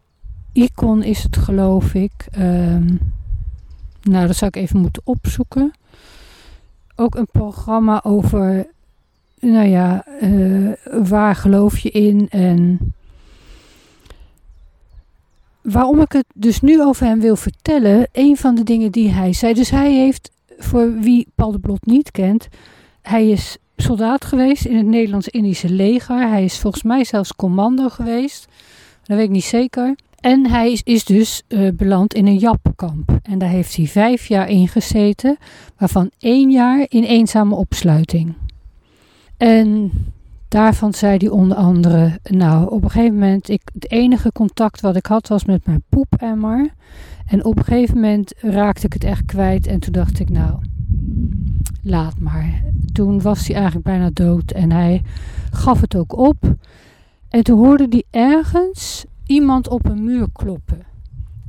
Icon 0.54 1.04
is 1.04 1.24
het 1.24 1.38
geloof 1.38 1.94
ik. 1.94 2.12
Um, 2.38 3.00
nou, 4.02 4.28
dat 4.28 4.36
zou 4.36 4.52
ik 4.54 4.62
even 4.64 4.80
moeten 4.80 5.02
opzoeken. 5.06 5.72
Ook 6.96 7.16
een 7.16 7.28
programma 7.32 8.04
over, 8.04 8.68
nou 9.40 9.68
ja, 9.68 10.06
uh, 10.22 10.72
waar 11.04 11.36
geloof 11.36 11.78
je 11.78 11.90
in 11.90 12.30
en 12.30 12.80
waarom 15.62 16.02
ik 16.02 16.12
het 16.12 16.26
dus 16.34 16.62
nu 16.62 16.84
over 16.84 17.06
hem 17.06 17.20
wil 17.20 17.36
vertellen, 17.36 18.08
een 18.12 18.38
van 18.38 18.56
de 18.56 18.64
dingen 18.64 18.92
die 18.92 19.10
hij 19.10 19.34
zei. 19.34 19.54
Dus 19.54 19.70
hij 19.70 19.94
heeft, 19.94 20.32
voor 20.58 21.00
wie 21.00 21.28
Paul 21.36 21.52
de 21.52 21.60
Blot 21.60 21.86
niet 21.86 22.12
kent, 22.12 22.48
hij 23.02 23.30
is 23.30 23.58
soldaat 23.78 24.26
geweest 24.26 24.66
in 24.66 24.78
het 24.78 24.86
Nederlands-Indische 24.86 25.70
leger. 25.70 26.30
Hij 26.30 26.44
is 26.44 26.60
volgens 26.60 26.84
mij 26.84 27.04
zelfs 27.04 27.36
commando 27.36 27.90
geweest. 27.90 28.48
Dat 29.04 29.18
weet 29.18 29.26
ik 29.26 29.32
niet 29.34 29.44
zeker. 29.44 29.96
En 30.20 30.50
hij 30.50 30.80
is, 30.84 31.04
dus 31.04 31.44
uh, 31.48 31.70
beland 31.74 32.14
in 32.14 32.28
een 32.28 32.38
jappenkamp. 32.38 33.20
En 33.22 33.38
daar 33.38 33.50
heeft 33.50 33.76
hij 33.76 33.86
vijf 33.86 34.28
jaar 34.28 34.50
in 34.50 34.68
gezeten, 34.68 35.38
waarvan 35.78 36.12
één 36.20 36.52
jaar 36.52 36.86
in 36.90 37.04
eenzame 37.04 37.56
opsluiting. 37.56 38.34
En 39.38 39.92
daarvan 40.48 40.94
zei 40.94 41.18
hij 41.18 41.30
onder 41.30 41.58
andere, 41.58 42.20
nou 42.24 42.70
op 42.70 42.84
een 42.84 42.90
gegeven 42.90 43.14
moment, 43.14 43.50
ik, 43.50 43.62
het 43.74 43.92
enige 43.92 44.32
contact 44.32 44.82
wat 44.82 44.96
ik 44.96 45.06
had 45.06 45.28
was 45.28 45.46
met 45.46 45.66
mijn 45.66 45.84
poepemmer. 45.90 46.70
En 47.26 47.46
op 47.46 47.58
een 47.58 47.64
gegeven 47.64 47.96
moment 47.96 48.34
raakte 48.38 48.86
ik 48.86 48.94
het 48.94 49.04
echt 49.04 49.26
kwijt 49.26 49.68
en 49.68 49.80
toen 49.80 49.94
dacht 49.94 50.20
ik, 50.20 50.30
nou, 50.30 50.60
laat 51.82 52.20
maar. 52.20 52.64
Toen 52.94 53.22
was 53.22 53.48
hij 53.48 53.56
eigenlijk 53.56 53.86
bijna 53.86 54.10
dood 54.14 54.52
en 54.52 54.72
hij 54.72 55.02
gaf 55.52 55.82
het 55.82 55.96
ook 55.96 56.18
op. 56.18 56.56
En 57.30 57.44
toen 57.44 57.58
hoorde 57.58 57.86
hij 57.90 58.04
ergens 58.10 59.06
iemand 59.30 59.68
op 59.68 59.86
een 59.86 60.04
muur 60.04 60.28
kloppen. 60.34 60.82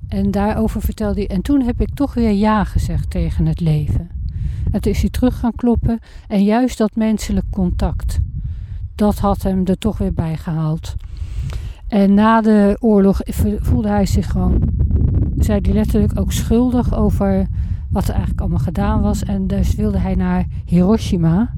En 0.08 0.30
daarover 0.30 0.80
vertelde 0.80 1.20
hij. 1.20 1.28
En 1.28 1.42
toen 1.42 1.62
heb 1.62 1.80
ik 1.80 1.94
toch 1.94 2.14
weer 2.14 2.30
ja 2.30 2.64
gezegd 2.64 3.10
tegen 3.10 3.46
het 3.46 3.60
leven. 3.60 4.08
En 4.70 4.80
toen 4.80 4.92
is 4.92 5.00
hij 5.00 5.10
terug 5.10 5.38
gaan 5.38 5.54
kloppen. 5.54 5.98
En 6.28 6.44
juist 6.44 6.78
dat 6.78 6.96
menselijk 6.96 7.46
contact. 7.50 8.20
Dat 8.94 9.18
had 9.18 9.42
hem 9.42 9.62
er 9.64 9.78
toch 9.78 9.98
weer 9.98 10.12
bij 10.12 10.36
gehaald. 10.36 10.94
En 11.88 12.14
na 12.14 12.40
de 12.40 12.76
oorlog 12.80 13.20
voelde 13.60 13.88
hij 13.88 14.06
zich 14.06 14.30
gewoon. 14.30 14.62
zei 15.38 15.58
hij 15.62 15.72
letterlijk 15.72 16.18
ook 16.18 16.32
schuldig 16.32 16.94
over 16.94 17.46
wat 17.90 18.04
er 18.04 18.10
eigenlijk 18.10 18.40
allemaal 18.40 18.58
gedaan 18.58 19.00
was. 19.00 19.22
En 19.22 19.46
dus 19.46 19.74
wilde 19.74 19.98
hij 19.98 20.14
naar 20.14 20.46
Hiroshima. 20.64 21.52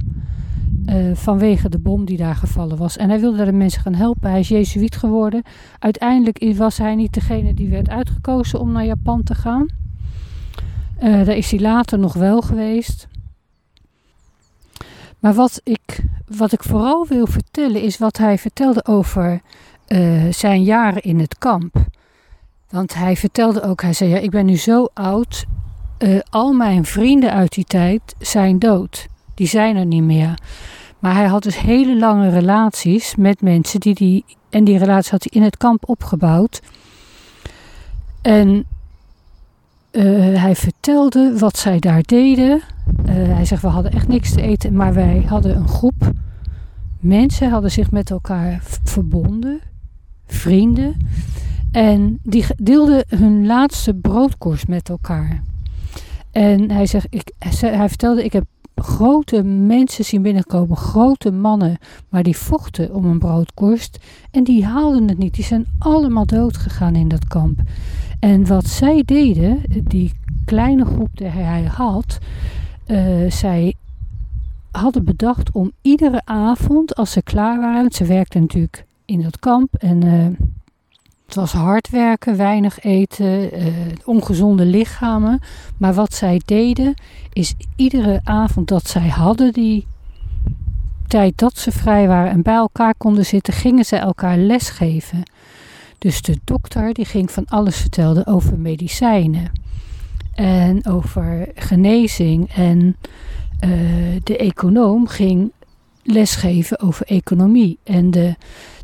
Uh, 0.87 1.15
vanwege 1.15 1.69
de 1.69 1.79
bom 1.79 2.05
die 2.05 2.17
daar 2.17 2.35
gevallen 2.35 2.77
was. 2.77 2.97
En 2.97 3.09
hij 3.09 3.21
wilde 3.21 3.45
de 3.45 3.53
mensen 3.53 3.83
gaan 3.83 3.95
helpen. 3.95 4.31
Hij 4.31 4.41
is 4.41 4.49
Jezuïet 4.49 4.97
geworden. 4.97 5.43
Uiteindelijk 5.79 6.55
was 6.57 6.79
hij 6.79 6.95
niet 6.95 7.13
degene 7.13 7.55
die 7.55 7.69
werd 7.69 7.89
uitgekozen 7.89 8.61
om 8.61 8.73
naar 8.73 8.85
Japan 8.85 9.23
te 9.23 9.35
gaan. 9.35 9.67
Uh, 11.03 11.25
daar 11.25 11.37
is 11.37 11.51
hij 11.51 11.61
later 11.61 11.99
nog 11.99 12.13
wel 12.13 12.41
geweest. 12.41 13.09
Maar 15.19 15.35
wat 15.35 15.61
ik, 15.65 16.05
wat 16.37 16.53
ik 16.53 16.63
vooral 16.63 17.07
wil 17.07 17.27
vertellen 17.27 17.83
is 17.83 17.99
wat 17.99 18.17
hij 18.17 18.39
vertelde 18.39 18.85
over 18.85 19.41
uh, 19.89 20.33
zijn 20.33 20.63
jaren 20.63 21.03
in 21.03 21.19
het 21.19 21.39
kamp. 21.39 21.75
Want 22.71 22.95
hij 22.95 23.17
vertelde 23.17 23.63
ook, 23.63 23.83
hij 23.83 23.93
zei 23.93 24.11
ja, 24.11 24.19
ik 24.19 24.31
ben 24.31 24.47
nu 24.47 24.57
zo 24.57 24.89
oud. 24.95 25.45
al 26.31 26.53
mijn 26.53 26.85
vrienden 26.85 27.33
uit 27.33 27.53
die 27.53 27.65
tijd 27.65 28.15
zijn 28.19 28.59
dood. 28.59 29.11
Die 29.43 29.51
zijn 29.51 29.77
er 29.77 29.87
niet 29.87 30.03
meer. 30.03 30.39
Maar 30.99 31.15
hij 31.15 31.27
had 31.27 31.43
dus 31.43 31.61
hele 31.61 31.99
lange 31.99 32.29
relaties 32.29 33.17
met 33.17 33.41
mensen 33.41 33.81
die 33.81 33.95
die. 33.95 34.25
En 34.51 34.65
die 34.65 34.79
relatie 34.79 35.11
had 35.11 35.23
hij 35.23 35.41
in 35.41 35.43
het 35.43 35.57
kamp 35.57 35.89
opgebouwd. 35.89 36.63
En 38.21 38.67
uh, 39.93 40.41
hij 40.41 40.57
vertelde 40.57 41.39
wat 41.39 41.59
zij 41.59 41.79
daar 41.79 42.03
deden. 42.03 42.63
Uh, 43.09 43.15
hij 43.15 43.45
zegt: 43.45 43.63
We 43.63 43.69
hadden 43.69 43.93
echt 43.93 44.09
niks 44.09 44.33
te 44.33 44.43
eten, 44.43 44.77
maar 44.77 44.95
wij 44.95 45.25
hadden 45.27 45.57
een 45.57 45.69
groep 45.69 46.13
mensen, 47.01 47.51
hadden 47.51 47.71
zich 47.71 47.91
met 47.91 48.11
elkaar 48.11 48.61
verbonden, 48.85 49.61
vrienden. 50.27 50.97
En 51.71 52.19
die 52.23 52.45
deelden 52.57 53.05
hun 53.09 53.47
laatste 53.47 53.95
broodkorst 53.95 54.69
met 54.69 54.89
elkaar. 54.89 55.43
En 56.31 56.71
hij 56.71 56.87
zegt: 56.87 57.07
ik, 57.11 57.33
Hij 57.39 57.89
vertelde: 57.89 58.25
Ik 58.25 58.33
heb 58.33 58.45
grote 58.83 59.43
mensen 59.43 60.05
zien 60.05 60.23
binnenkomen, 60.23 60.77
grote 60.77 61.31
mannen, 61.31 61.79
maar 62.09 62.23
die 62.23 62.37
vochten 62.37 62.95
om 62.95 63.05
een 63.05 63.19
broodkorst 63.19 63.99
en 64.31 64.45
die 64.45 64.65
haalden 64.65 65.09
het 65.09 65.19
niet. 65.19 65.35
Die 65.35 65.45
zijn 65.45 65.67
allemaal 65.79 66.27
dood 66.27 66.57
gegaan 66.57 66.95
in 66.95 67.09
dat 67.09 67.27
kamp. 67.27 67.61
En 68.21 68.47
wat 68.47 68.67
zij 68.67 69.03
deden, 69.05 69.63
die 69.85 70.13
kleine 70.45 70.85
groep 70.85 71.09
die 71.15 71.27
hij 71.27 71.63
had, 71.63 72.19
uh, 72.87 73.31
zij 73.31 73.75
hadden 74.71 75.05
bedacht 75.05 75.51
om 75.53 75.73
iedere 75.83 76.23
avond, 76.25 76.95
als 76.95 77.13
ze 77.13 77.23
klaar 77.23 77.61
waren, 77.61 77.93
ze 77.93 78.05
werkten 78.05 78.41
natuurlijk 78.41 78.85
in 79.05 79.23
dat 79.23 79.39
kamp 79.39 79.75
en 79.75 80.05
uh, 80.05 80.27
het 81.33 81.41
was 81.41 81.53
hard 81.53 81.91
werken, 81.91 82.37
weinig 82.37 82.85
eten, 82.85 83.59
uh, 83.59 83.73
ongezonde 84.05 84.65
lichamen. 84.65 85.41
Maar 85.77 85.95
wat 85.95 86.15
zij 86.15 86.41
deden, 86.45 86.95
is 87.33 87.55
iedere 87.77 88.21
avond 88.25 88.69
dat 88.69 88.89
zij 88.89 89.09
hadden, 89.09 89.53
die 89.53 89.87
tijd 91.07 91.39
dat 91.39 91.59
ze 91.59 91.73
vrij 91.73 92.09
waren 92.09 92.31
en 92.31 92.43
bij 92.43 92.55
elkaar 92.55 92.95
konden 92.95 93.27
zitten, 93.27 93.53
gingen 93.53 93.85
ze 93.85 93.97
elkaar 93.97 94.37
lesgeven. 94.37 95.23
Dus 95.99 96.23
de 96.23 96.39
dokter 96.45 96.93
die 96.93 97.05
ging 97.05 97.31
van 97.31 97.45
alles 97.49 97.77
vertellen 97.77 98.27
over 98.27 98.59
medicijnen 98.59 99.51
en 100.35 100.87
over 100.87 101.49
genezing. 101.55 102.51
En 102.55 102.97
uh, 103.65 103.71
de 104.23 104.37
econoom 104.37 105.07
ging 105.07 105.53
lesgeven 106.03 106.81
over 106.81 107.07
economie. 107.07 107.79
En 107.85 108.11
de, 108.11 108.35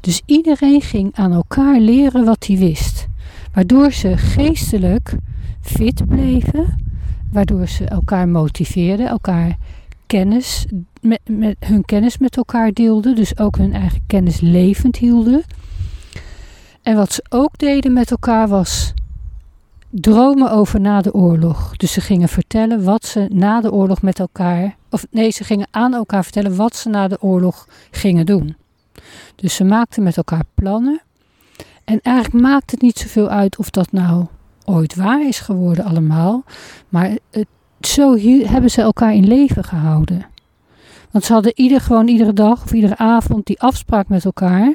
dus 0.00 0.23
iedereen 0.26 0.81
ging 0.81 1.11
aan 1.14 1.33
elkaar 1.33 1.81
leren 1.81 2.25
wat 2.25 2.47
hij 2.47 2.57
wist. 2.57 3.07
Waardoor 3.52 3.93
ze 3.93 4.17
geestelijk 4.17 5.17
fit 5.61 6.07
bleven, 6.07 6.87
waardoor 7.33 7.69
ze 7.69 7.85
elkaar 7.85 8.28
motiveerden, 8.28 9.09
elkaar 9.09 9.57
kennis, 10.07 10.67
met, 11.00 11.57
hun 11.59 11.85
kennis 11.85 12.19
met 12.19 12.37
elkaar 12.37 12.73
deelden, 12.73 13.17
dus 13.17 13.38
ook 13.38 13.57
hun 13.57 13.73
eigen 13.73 14.02
kennis 14.07 14.40
levend 14.40 14.97
hielden. 14.97 15.43
En 16.83 16.97
wat 16.97 17.12
ze 17.12 17.25
ook 17.28 17.59
deden 17.59 17.93
met 17.93 18.11
elkaar 18.11 18.49
was 18.49 18.95
dromen 19.90 20.50
over 20.50 20.81
na 20.81 21.00
de 21.00 21.14
oorlog. 21.14 21.76
Dus 21.76 21.93
ze 21.93 22.00
gingen 22.00 22.28
vertellen 22.28 22.85
wat 22.85 23.05
ze 23.05 23.26
na 23.33 23.61
de 23.61 23.73
oorlog 23.73 24.02
met 24.02 24.19
elkaar, 24.19 24.76
of 24.90 25.07
nee, 25.11 25.31
ze 25.31 25.45
gingen 25.45 25.69
aan 25.71 25.95
elkaar 25.95 26.23
vertellen 26.23 26.57
wat 26.57 26.76
ze 26.76 26.88
na 26.88 27.09
de 27.09 27.23
oorlog 27.23 27.69
gingen 27.90 28.26
doen. 28.26 28.57
Dus 29.40 29.54
ze 29.54 29.64
maakten 29.64 30.02
met 30.02 30.16
elkaar 30.16 30.45
plannen. 30.54 31.00
En 31.85 32.00
eigenlijk 32.02 32.45
maakt 32.45 32.71
het 32.71 32.83
niet 32.83 32.99
zoveel 32.99 33.28
uit 33.28 33.59
of 33.59 33.71
dat 33.71 33.92
nou 33.92 34.26
ooit 34.64 34.95
waar 34.95 35.26
is 35.26 35.40
geworden 35.40 35.85
allemaal. 35.85 36.45
Maar 36.88 37.16
het, 37.30 37.47
zo 37.80 38.16
hebben 38.47 38.71
ze 38.71 38.83
elkaar 38.83 39.14
in 39.14 39.26
leven 39.26 39.64
gehouden. 39.64 40.26
Want 41.11 41.25
ze 41.25 41.33
hadden 41.33 41.52
ieder 41.54 41.80
gewoon 41.80 42.09
iedere 42.09 42.33
dag 42.33 42.62
of 42.62 42.73
iedere 42.73 42.97
avond 42.97 43.47
die 43.47 43.61
afspraak 43.61 44.09
met 44.09 44.25
elkaar. 44.25 44.75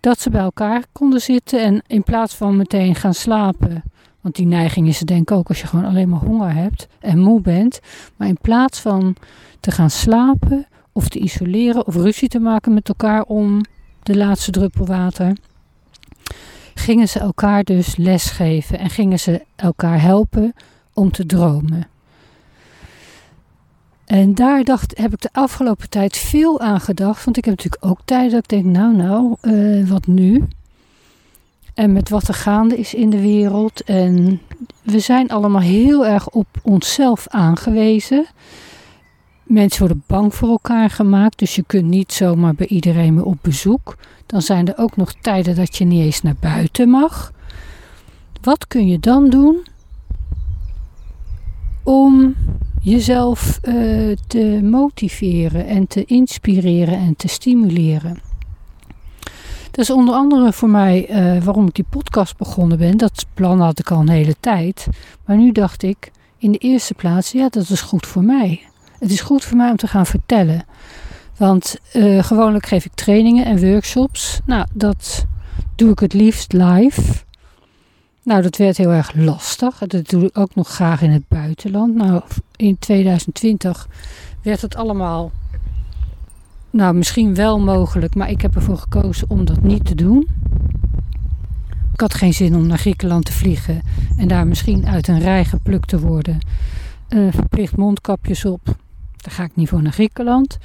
Dat 0.00 0.20
ze 0.20 0.30
bij 0.30 0.40
elkaar 0.40 0.84
konden 0.92 1.20
zitten 1.20 1.62
en 1.62 1.82
in 1.86 2.02
plaats 2.02 2.34
van 2.34 2.56
meteen 2.56 2.94
gaan 2.94 3.14
slapen 3.14 3.82
Want 4.20 4.34
die 4.34 4.46
neiging 4.46 4.88
is 4.88 5.00
er 5.00 5.06
denk 5.06 5.30
ik 5.30 5.36
ook 5.36 5.48
als 5.48 5.60
je 5.60 5.66
gewoon 5.66 5.84
alleen 5.84 6.08
maar 6.08 6.20
honger 6.20 6.54
hebt 6.54 6.88
en 7.00 7.18
moe 7.18 7.40
bent. 7.40 7.80
Maar 8.16 8.28
in 8.28 8.38
plaats 8.40 8.80
van 8.80 9.16
te 9.60 9.70
gaan 9.70 9.90
slapen 9.90 10.66
of 10.98 11.08
te 11.08 11.18
isoleren 11.18 11.86
of 11.86 11.94
ruzie 11.94 12.28
te 12.28 12.38
maken 12.38 12.74
met 12.74 12.88
elkaar 12.88 13.22
om 13.22 13.60
de 14.02 14.16
laatste 14.16 14.50
druppel 14.50 14.86
water, 14.86 15.36
gingen 16.74 17.08
ze 17.08 17.18
elkaar 17.18 17.64
dus 17.64 17.96
lesgeven 17.96 18.78
en 18.78 18.90
gingen 18.90 19.20
ze 19.20 19.44
elkaar 19.56 20.00
helpen 20.00 20.54
om 20.92 21.10
te 21.10 21.26
dromen. 21.26 21.86
En 24.04 24.34
daar 24.34 24.64
dacht, 24.64 24.98
heb 24.98 25.12
ik 25.12 25.20
de 25.20 25.28
afgelopen 25.32 25.88
tijd 25.88 26.16
veel 26.16 26.60
aan 26.60 26.80
gedacht. 26.80 27.24
Want 27.24 27.36
ik 27.36 27.44
heb 27.44 27.56
natuurlijk 27.56 27.84
ook 27.84 28.00
tijd 28.04 28.30
dat 28.30 28.42
ik 28.42 28.48
denk, 28.48 28.64
nou 28.64 28.96
nou, 28.96 29.36
uh, 29.42 29.88
wat 29.88 30.06
nu? 30.06 30.44
En 31.74 31.92
met 31.92 32.08
wat 32.08 32.28
er 32.28 32.34
gaande 32.34 32.76
is 32.76 32.94
in 32.94 33.10
de 33.10 33.20
wereld. 33.20 33.84
En 33.84 34.40
we 34.82 34.98
zijn 34.98 35.28
allemaal 35.28 35.60
heel 35.60 36.06
erg 36.06 36.28
op 36.28 36.46
onszelf 36.62 37.28
aangewezen. 37.28 38.26
Mensen 39.48 39.80
worden 39.80 40.02
bang 40.06 40.34
voor 40.34 40.48
elkaar 40.48 40.90
gemaakt. 40.90 41.38
Dus 41.38 41.54
je 41.54 41.64
kunt 41.66 41.84
niet 41.84 42.12
zomaar 42.12 42.54
bij 42.54 42.66
iedereen 42.66 43.14
meer 43.14 43.24
op 43.24 43.38
bezoek. 43.42 43.96
Dan 44.26 44.42
zijn 44.42 44.68
er 44.68 44.78
ook 44.78 44.96
nog 44.96 45.12
tijden 45.12 45.54
dat 45.54 45.76
je 45.76 45.84
niet 45.84 46.04
eens 46.04 46.22
naar 46.22 46.36
buiten 46.40 46.88
mag. 46.88 47.32
Wat 48.40 48.66
kun 48.66 48.86
je 48.86 48.98
dan 48.98 49.30
doen 49.30 49.66
om 51.82 52.34
jezelf 52.82 53.58
uh, 53.62 54.16
te 54.26 54.60
motiveren 54.62 55.66
en 55.66 55.86
te 55.86 56.04
inspireren 56.04 56.98
en 56.98 57.16
te 57.16 57.28
stimuleren. 57.28 58.20
Dat 59.70 59.78
is 59.78 59.90
onder 59.90 60.14
andere 60.14 60.52
voor 60.52 60.70
mij 60.70 61.10
uh, 61.10 61.42
waarom 61.42 61.66
ik 61.66 61.74
die 61.74 61.86
podcast 61.90 62.36
begonnen 62.36 62.78
ben. 62.78 62.96
Dat 62.96 63.26
plan 63.34 63.60
had 63.60 63.78
ik 63.78 63.90
al 63.90 64.00
een 64.00 64.08
hele 64.08 64.36
tijd. 64.40 64.86
Maar 65.24 65.36
nu 65.36 65.52
dacht 65.52 65.82
ik 65.82 66.10
in 66.38 66.52
de 66.52 66.58
eerste 66.58 66.94
plaats, 66.94 67.32
ja, 67.32 67.48
dat 67.48 67.68
is 67.68 67.80
goed 67.80 68.06
voor 68.06 68.24
mij. 68.24 68.68
Het 68.98 69.10
is 69.10 69.20
goed 69.20 69.44
voor 69.44 69.56
mij 69.56 69.70
om 69.70 69.76
te 69.76 69.86
gaan 69.86 70.06
vertellen. 70.06 70.64
Want 71.36 71.76
uh, 71.94 72.22
gewoonlijk 72.22 72.66
geef 72.66 72.84
ik 72.84 72.94
trainingen 72.94 73.44
en 73.44 73.70
workshops. 73.70 74.40
Nou, 74.44 74.66
dat 74.72 75.26
doe 75.74 75.90
ik 75.90 75.98
het 75.98 76.12
liefst 76.12 76.52
live. 76.52 77.02
Nou, 78.22 78.42
dat 78.42 78.56
werd 78.56 78.76
heel 78.76 78.90
erg 78.90 79.14
lastig. 79.14 79.78
Dat 79.78 80.08
doe 80.08 80.24
ik 80.24 80.38
ook 80.38 80.54
nog 80.54 80.68
graag 80.68 81.02
in 81.02 81.10
het 81.10 81.28
buitenland. 81.28 81.94
Nou, 81.94 82.22
in 82.56 82.78
2020 82.78 83.88
werd 84.42 84.60
het 84.60 84.76
allemaal, 84.76 85.30
nou, 86.70 86.94
misschien 86.94 87.34
wel 87.34 87.60
mogelijk, 87.60 88.14
maar 88.14 88.30
ik 88.30 88.40
heb 88.40 88.54
ervoor 88.54 88.78
gekozen 88.78 89.30
om 89.30 89.44
dat 89.44 89.62
niet 89.62 89.84
te 89.84 89.94
doen. 89.94 90.28
Ik 91.92 92.00
had 92.00 92.14
geen 92.14 92.34
zin 92.34 92.56
om 92.56 92.66
naar 92.66 92.78
Griekenland 92.78 93.24
te 93.24 93.32
vliegen 93.32 93.80
en 94.16 94.28
daar 94.28 94.46
misschien 94.46 94.86
uit 94.86 95.08
een 95.08 95.20
rij 95.20 95.44
geplukt 95.44 95.88
te 95.88 96.00
worden. 96.00 96.38
Uh, 97.08 97.32
verplicht 97.32 97.76
mondkapjes 97.76 98.44
op. 98.44 98.76
Daar 99.22 99.32
ga 99.34 99.44
ik 99.44 99.56
niet 99.56 99.68
voor 99.68 99.82
naar 99.82 99.92
Griekenland. 99.92 100.58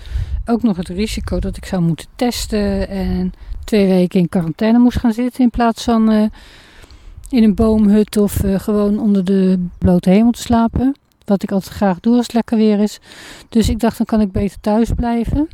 Ook 0.46 0.64
nog 0.64 0.78
het 0.78 0.88
risico 0.88 1.40
dat 1.40 1.58
ik 1.58 1.66
zou 1.66 1.82
moeten 1.82 2.08
testen 2.16 2.90
en 2.90 3.34
twee 3.64 3.88
weken 3.88 4.20
in 4.20 4.30
quarantaine 4.30 4.80
moest 4.80 5.00
gaan 5.00 5.14
zitten 5.14 5.44
in 5.44 5.50
plaats 5.50 5.84
van. 5.84 6.12
Uh, 6.12 6.26
in 7.34 7.44
een 7.44 7.56
boomhut 7.56 8.18
of 8.18 8.44
uh, 8.44 8.60
gewoon 8.60 9.00
onder 9.00 9.26
de 9.26 9.66
blote 9.78 10.10
hemel 10.10 10.32
te 10.32 10.42
slapen. 10.42 10.96
Wat 11.26 11.44
ik 11.44 11.52
altijd 11.52 11.76
graag 11.76 12.00
doe 12.00 12.16
als 12.16 12.26
het 12.26 12.34
lekker 12.34 12.58
weer 12.58 12.80
is. 12.80 13.00
Dus 13.50 13.70
ik 13.70 13.80
dacht, 13.80 13.98
dan 13.98 14.06
kan 14.06 14.22
ik 14.22 14.32
beter 14.32 14.60
thuis 14.60 14.92
blijven. 14.96 15.48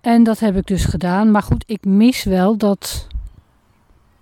En 0.00 0.22
dat 0.22 0.38
heb 0.38 0.56
ik 0.56 0.66
dus 0.66 0.84
gedaan. 0.84 1.30
Maar 1.30 1.42
goed, 1.42 1.64
ik 1.66 1.84
mis 1.84 2.24
wel 2.24 2.56
dat, 2.56 3.06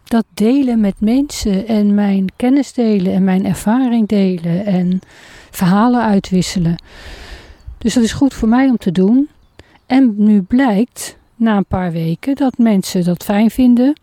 dat 0.09 0.25
delen 0.35 0.81
met 0.81 1.01
mensen. 1.01 1.67
En 1.67 1.95
mijn 1.95 2.27
kennis 2.37 2.73
delen 2.73 3.13
en 3.13 3.25
mijn 3.25 3.47
ervaring 3.47 4.09
delen. 4.09 4.67
En 4.67 5.01
verhalen 5.51 6.03
uitwisselen. 6.03 6.83
Dus 7.79 7.95
dat 7.95 8.05
is 8.05 8.13
goed 8.13 8.35
voor 8.35 8.49
mij 8.49 8.69
om 8.69 8.77
te 8.77 8.93
doen. 8.93 9.29
En 9.87 10.15
nu 10.17 10.43
blijkt 10.43 11.17
na 11.37 11.57
een 11.57 11.65
paar 11.65 11.93
weken 11.93 12.35
dat 12.35 12.59
mensen 12.59 13.05
dat 13.05 13.25
fijn 13.25 13.51
vinden. 13.51 14.01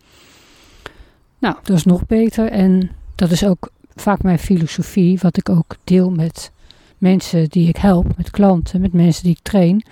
Nou, 1.38 1.56
dat 1.62 1.76
is 1.76 1.84
nog 1.84 2.06
beter. 2.06 2.50
En 2.50 2.90
dat 3.14 3.30
is 3.30 3.44
ook 3.44 3.70
vaak 3.94 4.22
mijn 4.22 4.38
filosofie, 4.38 5.18
wat 5.22 5.36
ik 5.36 5.48
ook 5.48 5.76
deel 5.84 6.10
met 6.10 6.50
mensen 6.98 7.48
die 7.48 7.68
ik 7.68 7.76
help, 7.76 8.16
met 8.16 8.30
klanten, 8.30 8.80
met 8.80 8.92
mensen 8.92 9.22
die 9.22 9.32
ik 9.32 9.42
train. 9.42 9.84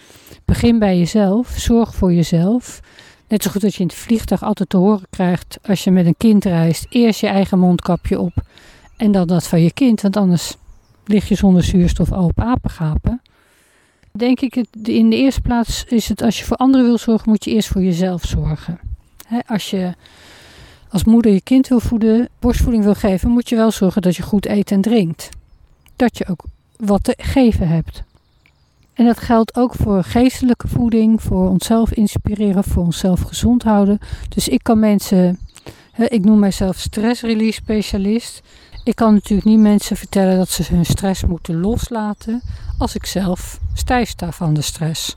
Begin 0.45 0.79
bij 0.79 0.99
jezelf, 0.99 1.55
zorg 1.57 1.95
voor 1.95 2.13
jezelf. 2.13 2.81
Net 3.29 3.43
zo 3.43 3.51
goed 3.51 3.65
als 3.65 3.75
je 3.75 3.81
in 3.81 3.87
het 3.87 3.97
vliegtuig 3.97 4.43
altijd 4.43 4.69
te 4.69 4.77
horen 4.77 5.07
krijgt 5.11 5.59
als 5.63 5.85
je 5.85 5.91
met 5.91 6.07
een 6.07 6.17
kind 6.17 6.45
reist, 6.45 6.87
eerst 6.89 7.21
je 7.21 7.27
eigen 7.27 7.59
mondkapje 7.59 8.21
op 8.21 8.33
en 8.97 9.13
dan 9.13 9.27
dat 9.27 9.47
van 9.47 9.63
je 9.63 9.73
kind, 9.73 10.01
want 10.01 10.17
anders 10.17 10.57
lig 11.05 11.29
je 11.29 11.35
zonder 11.35 11.63
zuurstof 11.63 12.13
al 12.13 12.25
op 12.25 12.41
apengapen. 12.41 13.23
Denk 14.13 14.41
ik, 14.41 14.65
in 14.83 15.11
de 15.11 15.17
eerste 15.17 15.41
plaats 15.41 15.85
is 15.85 16.09
het 16.09 16.23
als 16.23 16.39
je 16.39 16.45
voor 16.45 16.57
anderen 16.57 16.87
wil 16.87 16.99
zorgen, 16.99 17.29
moet 17.29 17.45
je 17.45 17.51
eerst 17.51 17.69
voor 17.69 17.83
jezelf 17.83 18.25
zorgen. 18.25 18.79
als 19.47 19.71
je 19.71 19.95
als 20.89 21.05
moeder 21.05 21.33
je 21.33 21.41
kind 21.41 21.69
wil 21.69 21.81
voeden, 21.81 22.29
borstvoeding 22.39 22.85
wil 22.85 22.95
geven, 22.95 23.31
moet 23.31 23.49
je 23.49 23.57
wel 23.57 23.71
zorgen 23.71 24.03
dat 24.03 24.17
je 24.17 24.23
goed 24.23 24.47
eet 24.47 24.71
en 24.71 24.81
drinkt. 24.81 25.29
Dat 25.97 26.19
je 26.19 26.27
ook 26.27 26.45
wat 26.77 27.05
te 27.05 27.15
geven 27.17 27.69
hebt. 27.69 28.03
En 28.95 29.05
dat 29.05 29.21
geldt 29.21 29.57
ook 29.57 29.75
voor 29.75 30.05
geestelijke 30.05 30.69
voeding, 30.69 31.23
voor 31.23 31.49
onszelf 31.49 31.93
inspireren, 31.93 32.65
voor 32.65 32.85
onszelf 32.85 33.21
gezond 33.21 33.63
houden. 33.63 33.99
Dus 34.29 34.49
ik 34.49 34.63
kan 34.63 34.79
mensen, 34.79 35.39
ik 36.09 36.25
noem 36.25 36.39
mijzelf 36.39 36.79
stress 36.79 37.23
release 37.23 37.53
specialist. 37.53 38.43
Ik 38.85 38.97
kan 38.97 39.15
natuurlijk 39.15 39.49
niet 39.49 39.59
mensen 39.59 39.97
vertellen 39.97 40.37
dat 40.37 40.49
ze 40.49 40.75
hun 40.75 40.87
stress 40.87 41.25
moeten 41.25 41.61
loslaten 41.61 42.43
als 42.79 42.95
ik 42.95 43.07
zelf 43.07 43.61
stijf 43.75 44.09
sta 44.09 44.33
van 44.33 44.55
de 44.55 44.63
stress. 44.63 45.17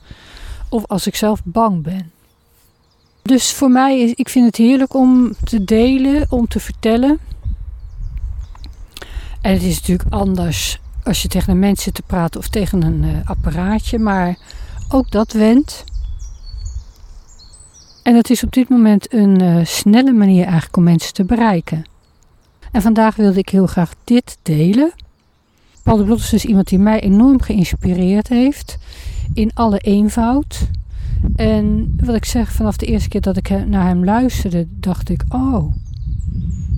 Of 0.69 0.85
als 0.85 1.07
ik 1.07 1.15
zelf 1.15 1.41
bang 1.43 1.83
ben. 1.83 2.11
Dus 3.21 3.53
voor 3.53 3.71
mij, 3.71 3.99
is, 3.99 4.13
ik 4.13 4.29
vind 4.29 4.45
het 4.45 4.55
heerlijk 4.55 4.93
om 4.93 5.33
te 5.43 5.63
delen, 5.63 6.25
om 6.29 6.47
te 6.47 6.59
vertellen. 6.59 7.19
En 9.41 9.53
het 9.53 9.63
is 9.63 9.75
natuurlijk 9.75 10.13
anders 10.13 10.79
als 11.07 11.21
je 11.21 11.27
tegen 11.27 11.51
een 11.51 11.59
mens 11.59 11.83
zit 11.83 11.93
te 11.93 12.01
praten 12.01 12.39
of 12.39 12.47
tegen 12.47 12.83
een 12.83 13.03
uh, 13.03 13.17
apparaatje, 13.23 13.99
maar 13.99 14.37
ook 14.89 15.11
dat 15.11 15.31
wendt. 15.31 15.83
En 18.03 18.15
het 18.15 18.29
is 18.29 18.43
op 18.43 18.51
dit 18.51 18.69
moment 18.69 19.13
een 19.13 19.41
uh, 19.41 19.65
snelle 19.65 20.11
manier 20.11 20.43
eigenlijk 20.43 20.77
om 20.77 20.83
mensen 20.83 21.13
te 21.13 21.25
bereiken. 21.25 21.85
En 22.71 22.81
vandaag 22.81 23.15
wilde 23.15 23.39
ik 23.39 23.49
heel 23.49 23.67
graag 23.67 23.93
dit 24.03 24.37
delen. 24.41 24.93
Paul 25.83 25.97
de 25.97 26.03
Blot 26.03 26.19
is 26.19 26.29
dus 26.29 26.45
iemand 26.45 26.67
die 26.67 26.79
mij 26.79 26.99
enorm 26.99 27.41
geïnspireerd 27.41 28.27
heeft 28.27 28.77
in 29.33 29.51
alle 29.53 29.77
eenvoud. 29.77 30.67
En 31.35 31.95
wat 32.03 32.15
ik 32.15 32.25
zeg, 32.25 32.51
vanaf 32.51 32.77
de 32.77 32.85
eerste 32.85 33.09
keer 33.09 33.21
dat 33.21 33.37
ik 33.37 33.65
naar 33.65 33.87
hem 33.87 34.05
luisterde, 34.05 34.67
dacht 34.69 35.09
ik: 35.09 35.23
Oh, 35.29 35.73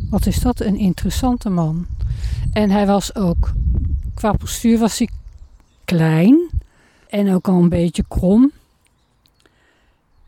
wat 0.10 0.26
is 0.26 0.40
dat 0.40 0.60
een 0.60 0.78
interessante 0.78 1.50
man. 1.50 1.86
En 2.52 2.70
hij 2.70 2.86
was 2.86 3.16
ook, 3.16 3.54
qua 4.20 4.32
postuur 4.32 4.78
was 4.78 4.98
hij 4.98 5.10
klein 5.86 6.50
en 7.10 7.34
ook 7.34 7.48
al 7.48 7.62
een 7.62 7.70
beetje 7.70 8.04
krom. 8.08 8.52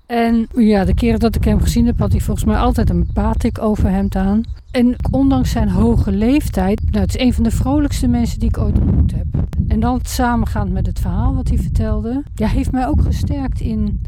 En 0.05 0.47
ja, 0.55 0.85
de 0.85 0.93
keren 0.93 1.19
dat 1.19 1.35
ik 1.35 1.43
hem 1.43 1.61
gezien 1.61 1.85
heb, 1.85 1.99
had 1.99 2.11
hij 2.11 2.21
volgens 2.21 2.45
mij 2.45 2.57
altijd 2.57 2.89
een 2.89 3.09
batik 3.13 3.61
over 3.61 3.89
hem 3.89 4.07
aan. 4.09 4.43
En 4.71 4.95
ondanks 5.11 5.51
zijn 5.51 5.69
hoge 5.69 6.11
leeftijd, 6.11 6.81
nou, 6.91 7.03
het 7.03 7.15
is 7.15 7.21
een 7.21 7.33
van 7.33 7.43
de 7.43 7.51
vrolijkste 7.51 8.07
mensen 8.07 8.39
die 8.39 8.49
ik 8.49 8.57
ooit 8.57 8.79
ontmoet 8.79 9.11
heb. 9.11 9.25
En 9.67 9.79
dan 9.79 9.99
samengaand 10.03 10.71
met 10.71 10.85
het 10.85 10.99
verhaal 10.99 11.35
wat 11.35 11.47
hij 11.47 11.57
vertelde, 11.57 12.23
ja, 12.35 12.47
heeft 12.47 12.71
mij 12.71 12.87
ook 12.87 13.01
gesterkt 13.01 13.59
in 13.59 14.01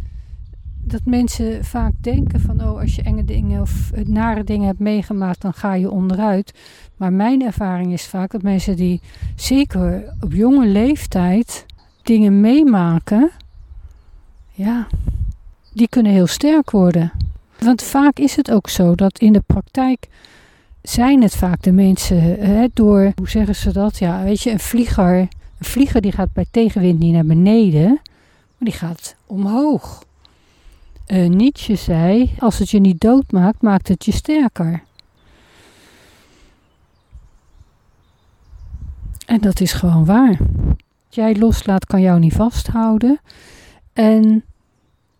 dat 0.84 1.02
mensen 1.06 1.66
vaak 1.66 1.92
denken 2.00 2.40
van 2.40 2.62
oh, 2.62 2.80
als 2.80 2.96
je 2.96 3.02
enge 3.02 3.24
dingen 3.24 3.62
of 3.62 3.92
nare 4.04 4.44
dingen 4.44 4.68
hebt 4.68 4.80
meegemaakt, 4.80 5.42
dan 5.42 5.54
ga 5.54 5.74
je 5.74 5.92
onderuit. 5.92 6.54
Maar 6.98 7.14
mijn 7.14 7.42
ervaring 7.42 7.94
is 7.94 8.06
vaak 8.06 8.32
dat 8.32 8.42
mensen 8.42 8.76
die 8.76 9.02
zeker 9.36 10.14
op 10.20 10.34
jonge 10.34 10.68
leeftijd 10.68 11.66
dingen 12.02 12.42
meemaken, 12.42 13.32
ja, 14.52 14.88
die 15.74 15.88
kunnen 15.88 16.12
heel 16.12 16.28
sterk 16.28 16.72
worden. 16.72 17.12
Want 17.60 17.84
vaak 17.84 18.20
is 18.20 18.36
het 18.36 18.52
ook 18.52 18.70
zo 18.70 18.96
dat 18.96 19.20
in 19.20 19.34
de 19.34 19.44
praktijk 19.46 20.08
zijn 20.82 21.22
het 21.22 21.36
vaak 21.36 21.62
de 21.62 21.72
mensen 21.72 22.22
hè, 22.22 22.68
door, 22.74 23.12
hoe 23.16 23.30
zeggen 23.30 23.56
ze 23.56 23.74
dat? 23.74 23.98
Ja, 23.98 24.24
weet 24.24 24.42
je, 24.42 24.52
een 24.52 24.60
vlieger, 24.60 25.20
een 25.20 25.30
vlieger 25.66 26.02
die 26.02 26.12
gaat 26.12 26.34
bij 26.34 26.46
tegenwind 26.52 27.00
niet 27.00 27.14
naar 27.14 27.26
beneden, 27.26 27.88
maar 28.58 28.70
die 28.70 28.72
gaat 28.72 29.16
omhoog. 29.26 30.04
Uh, 31.08 31.30
Nietzsche 31.30 31.76
zei: 31.76 32.34
Als 32.40 32.60
het 32.60 32.70
je 32.70 32.80
niet 32.80 33.02
doodmaakt, 33.02 33.62
maakt 33.62 33.88
het 33.88 34.06
je 34.06 34.12
sterker. 34.12 34.84
En 39.26 39.42
dat 39.42 39.60
is 39.60 39.74
gewoon 39.74 40.06
waar. 40.06 40.38
Wat 40.68 41.16
jij 41.16 41.36
loslaat, 41.36 41.86
kan 41.86 42.02
jou 42.02 42.20
niet 42.20 42.34
vasthouden. 42.34 43.20
En 43.94 44.44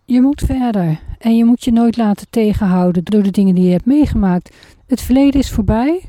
je 0.06 0.22
moet 0.22 0.42
verder. 0.42 1.00
En 1.20 1.38
je 1.38 1.46
moet 1.46 1.64
je 1.64 1.72
nooit 1.72 1.98
laten 1.98 2.28
tegenhouden 2.30 3.04
door 3.04 3.24
de 3.24 3.32
dingen 3.32 3.56
die 3.56 3.64
je 3.64 3.72
hebt 3.72 3.86
meegemaakt. 3.86 4.56
Het 4.88 5.02
verleden 5.02 5.40
is 5.40 5.52
voorbij. 5.52 6.08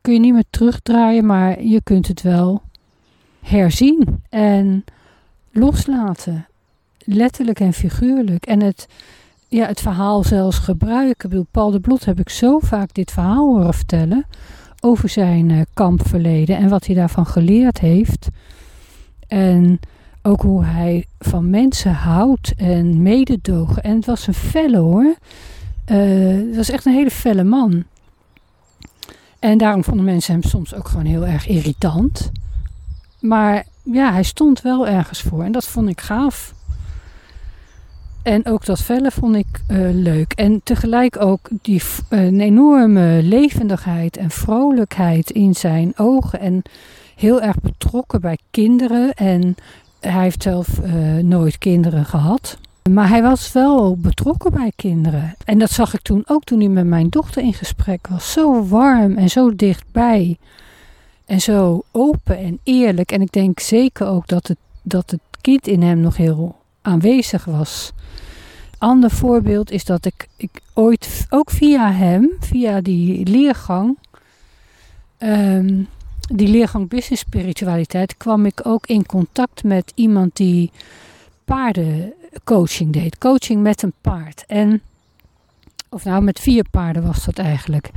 kun 0.00 0.12
je 0.12 0.18
niet 0.18 0.32
meer 0.32 0.44
terugdraaien, 0.50 1.26
maar 1.26 1.62
je 1.62 1.82
kunt 1.82 2.08
het 2.08 2.22
wel 2.22 2.62
herzien 3.40 4.22
en 4.28 4.84
loslaten. 5.50 6.46
Letterlijk 7.12 7.60
en 7.60 7.72
figuurlijk. 7.72 8.46
En 8.46 8.62
het, 8.62 8.88
ja, 9.48 9.66
het 9.66 9.80
verhaal 9.80 10.24
zelfs 10.24 10.58
gebruiken. 10.58 11.24
Ik 11.24 11.30
bedoel, 11.30 11.46
Paul 11.50 11.70
de 11.70 11.80
Blot 11.80 12.04
heb 12.04 12.20
ik 12.20 12.28
zo 12.28 12.58
vaak 12.58 12.94
dit 12.94 13.10
verhaal 13.10 13.46
horen 13.46 13.74
vertellen 13.74 14.26
over 14.80 15.08
zijn 15.08 15.48
uh, 15.48 15.60
kampverleden 15.74 16.56
en 16.56 16.68
wat 16.68 16.86
hij 16.86 16.94
daarvan 16.94 17.26
geleerd 17.26 17.78
heeft. 17.78 18.28
En 19.28 19.80
ook 20.22 20.42
hoe 20.42 20.64
hij 20.64 21.06
van 21.18 21.50
mensen 21.50 21.92
houdt 21.92 22.54
en 22.56 23.02
mededogen. 23.02 23.82
En 23.82 23.96
het 23.96 24.06
was 24.06 24.26
een 24.26 24.34
felle 24.34 24.78
hoor. 24.78 25.14
Uh, 25.86 26.46
het 26.46 26.56
was 26.56 26.70
echt 26.70 26.86
een 26.86 26.94
hele 26.94 27.10
felle 27.10 27.44
man. 27.44 27.84
En 29.38 29.58
daarom 29.58 29.84
vonden 29.84 30.04
mensen 30.04 30.32
hem 30.32 30.42
soms 30.42 30.74
ook 30.74 30.88
gewoon 30.88 31.06
heel 31.06 31.26
erg 31.26 31.46
irritant. 31.46 32.30
Maar 33.20 33.66
ja, 33.82 34.12
hij 34.12 34.22
stond 34.22 34.60
wel 34.60 34.86
ergens 34.86 35.20
voor 35.20 35.44
en 35.44 35.52
dat 35.52 35.66
vond 35.66 35.88
ik 35.88 36.00
gaaf. 36.00 36.54
En 38.22 38.46
ook 38.46 38.64
dat 38.64 38.80
felle 38.80 39.10
vond 39.10 39.36
ik 39.36 39.46
uh, 39.68 39.78
leuk. 39.92 40.32
En 40.32 40.60
tegelijk 40.64 41.22
ook 41.22 41.48
die, 41.62 41.82
enorme 42.38 43.20
levendigheid 43.22 44.16
en 44.16 44.30
vrolijkheid 44.30 45.30
in 45.30 45.54
zijn 45.54 45.92
ogen. 45.96 46.40
En 46.40 46.62
heel 47.16 47.40
erg 47.40 47.60
betrokken 47.60 48.20
bij 48.20 48.38
kinderen. 48.50 49.12
En 49.14 49.54
hij 50.00 50.22
heeft 50.22 50.42
zelf 50.42 50.68
uh, 50.78 51.16
nooit 51.22 51.58
kinderen 51.58 52.04
gehad. 52.04 52.58
Maar 52.90 53.08
hij 53.08 53.22
was 53.22 53.52
wel 53.52 53.96
betrokken 53.96 54.52
bij 54.52 54.72
kinderen. 54.76 55.34
En 55.44 55.58
dat 55.58 55.70
zag 55.70 55.94
ik 55.94 56.00
toen 56.00 56.22
ook 56.26 56.44
toen 56.44 56.58
hij 56.58 56.68
met 56.68 56.86
mijn 56.86 57.08
dochter 57.08 57.42
in 57.42 57.54
gesprek 57.54 58.06
was. 58.06 58.32
Zo 58.32 58.66
warm 58.66 59.16
en 59.16 59.28
zo 59.28 59.56
dichtbij. 59.56 60.38
En 61.26 61.40
zo 61.40 61.82
open 61.90 62.38
en 62.38 62.58
eerlijk. 62.62 63.12
En 63.12 63.20
ik 63.20 63.32
denk 63.32 63.60
zeker 63.60 64.06
ook 64.06 64.28
dat 64.28 64.46
het, 64.46 64.58
dat 64.82 65.10
het 65.10 65.20
kind 65.40 65.66
in 65.66 65.82
hem 65.82 66.00
nog 66.00 66.16
heel 66.16 66.59
aanwezig 66.82 67.44
was. 67.44 67.92
Ander 68.78 69.10
voorbeeld 69.10 69.70
is 69.70 69.84
dat 69.84 70.04
ik, 70.04 70.28
ik 70.36 70.60
ooit 70.74 71.26
ook 71.28 71.50
via 71.50 71.92
hem, 71.92 72.30
via 72.40 72.80
die 72.80 73.26
leergang, 73.26 73.98
um, 75.18 75.88
die 76.34 76.48
leergang 76.48 76.88
Business 76.88 77.22
Spiritualiteit, 77.22 78.16
kwam 78.16 78.46
ik 78.46 78.60
ook 78.66 78.86
in 78.86 79.06
contact 79.06 79.64
met 79.64 79.92
iemand 79.94 80.36
die 80.36 80.70
paardencoaching 81.44 82.92
deed. 82.92 83.18
Coaching 83.18 83.62
met 83.62 83.82
een 83.82 83.92
paard. 84.00 84.44
En, 84.46 84.80
of 85.88 86.04
nou, 86.04 86.22
met 86.22 86.40
vier 86.40 86.64
paarden 86.70 87.06
was 87.06 87.24
dat 87.24 87.38
eigenlijk. 87.38 87.90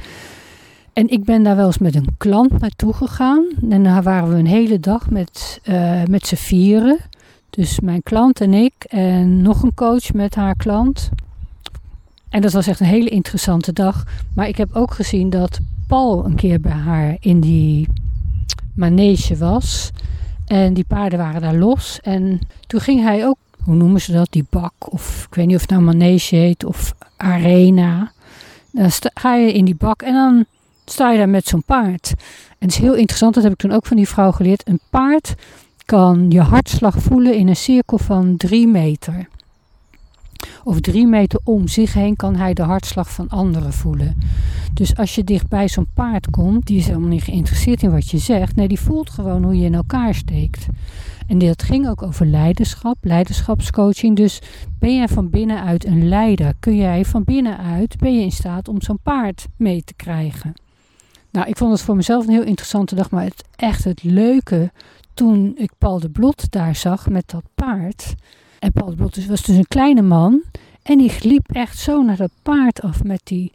En 0.94 1.10
ik 1.10 1.24
ben 1.24 1.44
daar 1.44 1.56
wel 1.56 1.66
eens 1.66 1.78
met 1.78 1.96
een 1.96 2.16
klant 2.18 2.60
naartoe 2.60 2.94
gegaan. 2.94 3.46
En 3.70 3.84
daar 3.84 4.04
waren 4.04 4.30
we 4.30 4.36
een 4.36 4.48
hele 4.48 4.80
dag 4.80 5.10
met, 5.10 5.62
uh, 5.66 6.04
met 6.04 6.28
z'n 6.28 6.36
vieren. 6.36 6.98
Dus 7.56 7.80
mijn 7.80 8.04
klant 8.04 8.42
en 8.42 8.54
ik 8.54 8.74
en 8.84 9.42
nog 9.42 9.64
een 9.64 9.74
coach 9.74 10.14
met 10.14 10.36
haar 10.36 10.56
klant. 10.56 11.10
En 12.30 12.42
dat 12.42 12.52
was 12.52 12.68
echt 12.68 12.80
een 12.80 12.86
hele 12.86 13.10
interessante 13.10 13.74
dag. 13.74 14.04
Maar 14.36 14.48
ik 14.48 14.58
heb 14.58 14.76
ook 14.76 14.94
gezien 14.94 15.30
dat 15.30 15.60
Paul 15.88 16.26
een 16.26 16.36
keer 16.36 16.60
bij 16.60 16.72
haar 16.72 17.18
in 17.20 17.40
die 17.40 17.88
manege 18.76 19.38
was. 19.38 19.92
En 20.46 20.74
die 20.74 20.86
paarden 20.88 21.20
waren 21.20 21.42
daar 21.42 21.56
los. 21.56 22.00
En 22.02 22.40
toen 22.68 22.80
ging 22.80 23.02
hij 23.02 23.26
ook, 23.26 23.38
hoe 23.64 23.76
noemen 23.76 24.02
ze 24.02 24.12
dat, 24.12 24.32
die 24.32 24.46
bak. 24.50 24.74
Of 24.80 25.26
ik 25.30 25.36
weet 25.36 25.46
niet 25.46 25.56
of 25.56 25.62
het 25.62 25.70
nou 25.70 25.82
manege 25.82 26.36
heet 26.36 26.64
of 26.66 26.94
arena. 27.18 28.12
Dan 28.72 28.90
ga 29.14 29.36
je 29.36 29.54
in 29.54 29.66
die 29.66 29.76
bak 29.76 30.02
en 30.02 30.14
dan 30.14 30.46
sta 30.86 31.12
je 31.12 31.18
daar 31.18 31.30
met 31.30 31.48
zo'n 31.48 31.64
paard. 31.64 32.14
En 32.48 32.68
het 32.68 32.72
is 32.72 32.78
heel 32.78 32.96
interessant, 32.96 33.34
dat 33.34 33.44
heb 33.44 33.52
ik 33.52 33.60
toen 33.60 33.72
ook 33.72 33.86
van 33.86 33.98
die 33.98 34.08
vrouw 34.08 34.32
geleerd. 34.32 34.68
Een 34.68 34.80
paard 34.90 35.36
kan 35.86 36.26
je 36.30 36.42
hartslag 36.42 36.96
voelen 37.02 37.36
in 37.36 37.48
een 37.48 37.56
cirkel 37.56 37.98
van 37.98 38.38
drie 38.38 38.68
meter. 38.68 39.28
Of 40.64 40.80
drie 40.80 41.08
meter 41.08 41.40
om 41.44 41.68
zich 41.68 41.94
heen 41.94 42.16
kan 42.16 42.36
hij 42.36 42.54
de 42.54 42.62
hartslag 42.62 43.12
van 43.12 43.30
anderen 43.30 43.74
voelen. 43.74 44.18
Dus 44.74 44.96
als 44.96 45.16
je 45.16 45.24
dichtbij 45.24 45.68
zo'n 45.68 45.88
paard 45.94 46.30
komt, 46.30 46.66
die 46.66 46.78
is 46.78 46.88
helemaal 46.88 47.10
niet 47.10 47.24
geïnteresseerd 47.24 47.84
in 47.84 47.92
wat 47.92 48.10
je 48.10 48.18
zegt. 48.18 48.56
Nee, 48.56 48.68
die 48.68 48.80
voelt 48.80 49.10
gewoon 49.10 49.44
hoe 49.44 49.58
je 49.58 49.66
in 49.66 49.76
elkaar 49.76 50.16
steekt. 50.16 50.68
En 51.28 51.38
dat 51.38 51.64
ging 51.64 51.88
ook 51.88 52.02
over 52.02 52.26
leiderschap, 52.26 52.98
leiderschapscoaching. 53.02 54.16
Dus 54.16 54.42
ben 54.80 54.96
jij 54.96 55.08
van 55.08 55.30
binnenuit 55.30 55.86
een 55.86 56.08
leider? 56.08 56.54
Kun 56.60 56.76
jij 56.76 57.06
van 57.06 57.24
binnenuit, 57.24 57.98
ben 57.98 58.16
je 58.16 58.22
in 58.22 58.32
staat 58.32 58.68
om 58.68 58.82
zo'n 58.82 59.00
paard 59.04 59.46
mee 59.58 59.84
te 59.84 59.94
krijgen? 59.94 60.54
Nou, 61.32 61.48
ik 61.48 61.58
vond 61.58 61.72
het 61.72 61.82
voor 61.82 61.96
mezelf 61.96 62.28
een 62.28 62.34
heel 62.34 62.44
interessante 62.44 62.96
dag, 62.96 63.10
maar 63.10 63.24
het 63.24 63.44
echt 63.56 63.84
het 63.84 64.04
leuke 64.04 64.72
toen 65.14 65.54
ik 65.58 65.72
Paul 65.78 66.00
de 66.00 66.10
Blot 66.10 66.52
daar 66.52 66.76
zag 66.76 67.10
met 67.10 67.30
dat 67.30 67.44
paard. 67.56 68.14
En 68.60 68.72
Paul 68.72 68.90
de 68.90 68.96
Blot 68.96 69.26
was 69.26 69.42
dus 69.42 69.58
een 69.58 69.68
kleine 69.68 70.02
man. 70.02 70.44
En 70.84 70.98
die 70.98 71.12
liep 71.20 71.52
echt 71.52 71.78
zo 71.78 72.04
naar 72.04 72.18
dat 72.18 72.32
paard 72.42 72.82
af 72.82 73.04
met 73.04 73.22
die... 73.24 73.52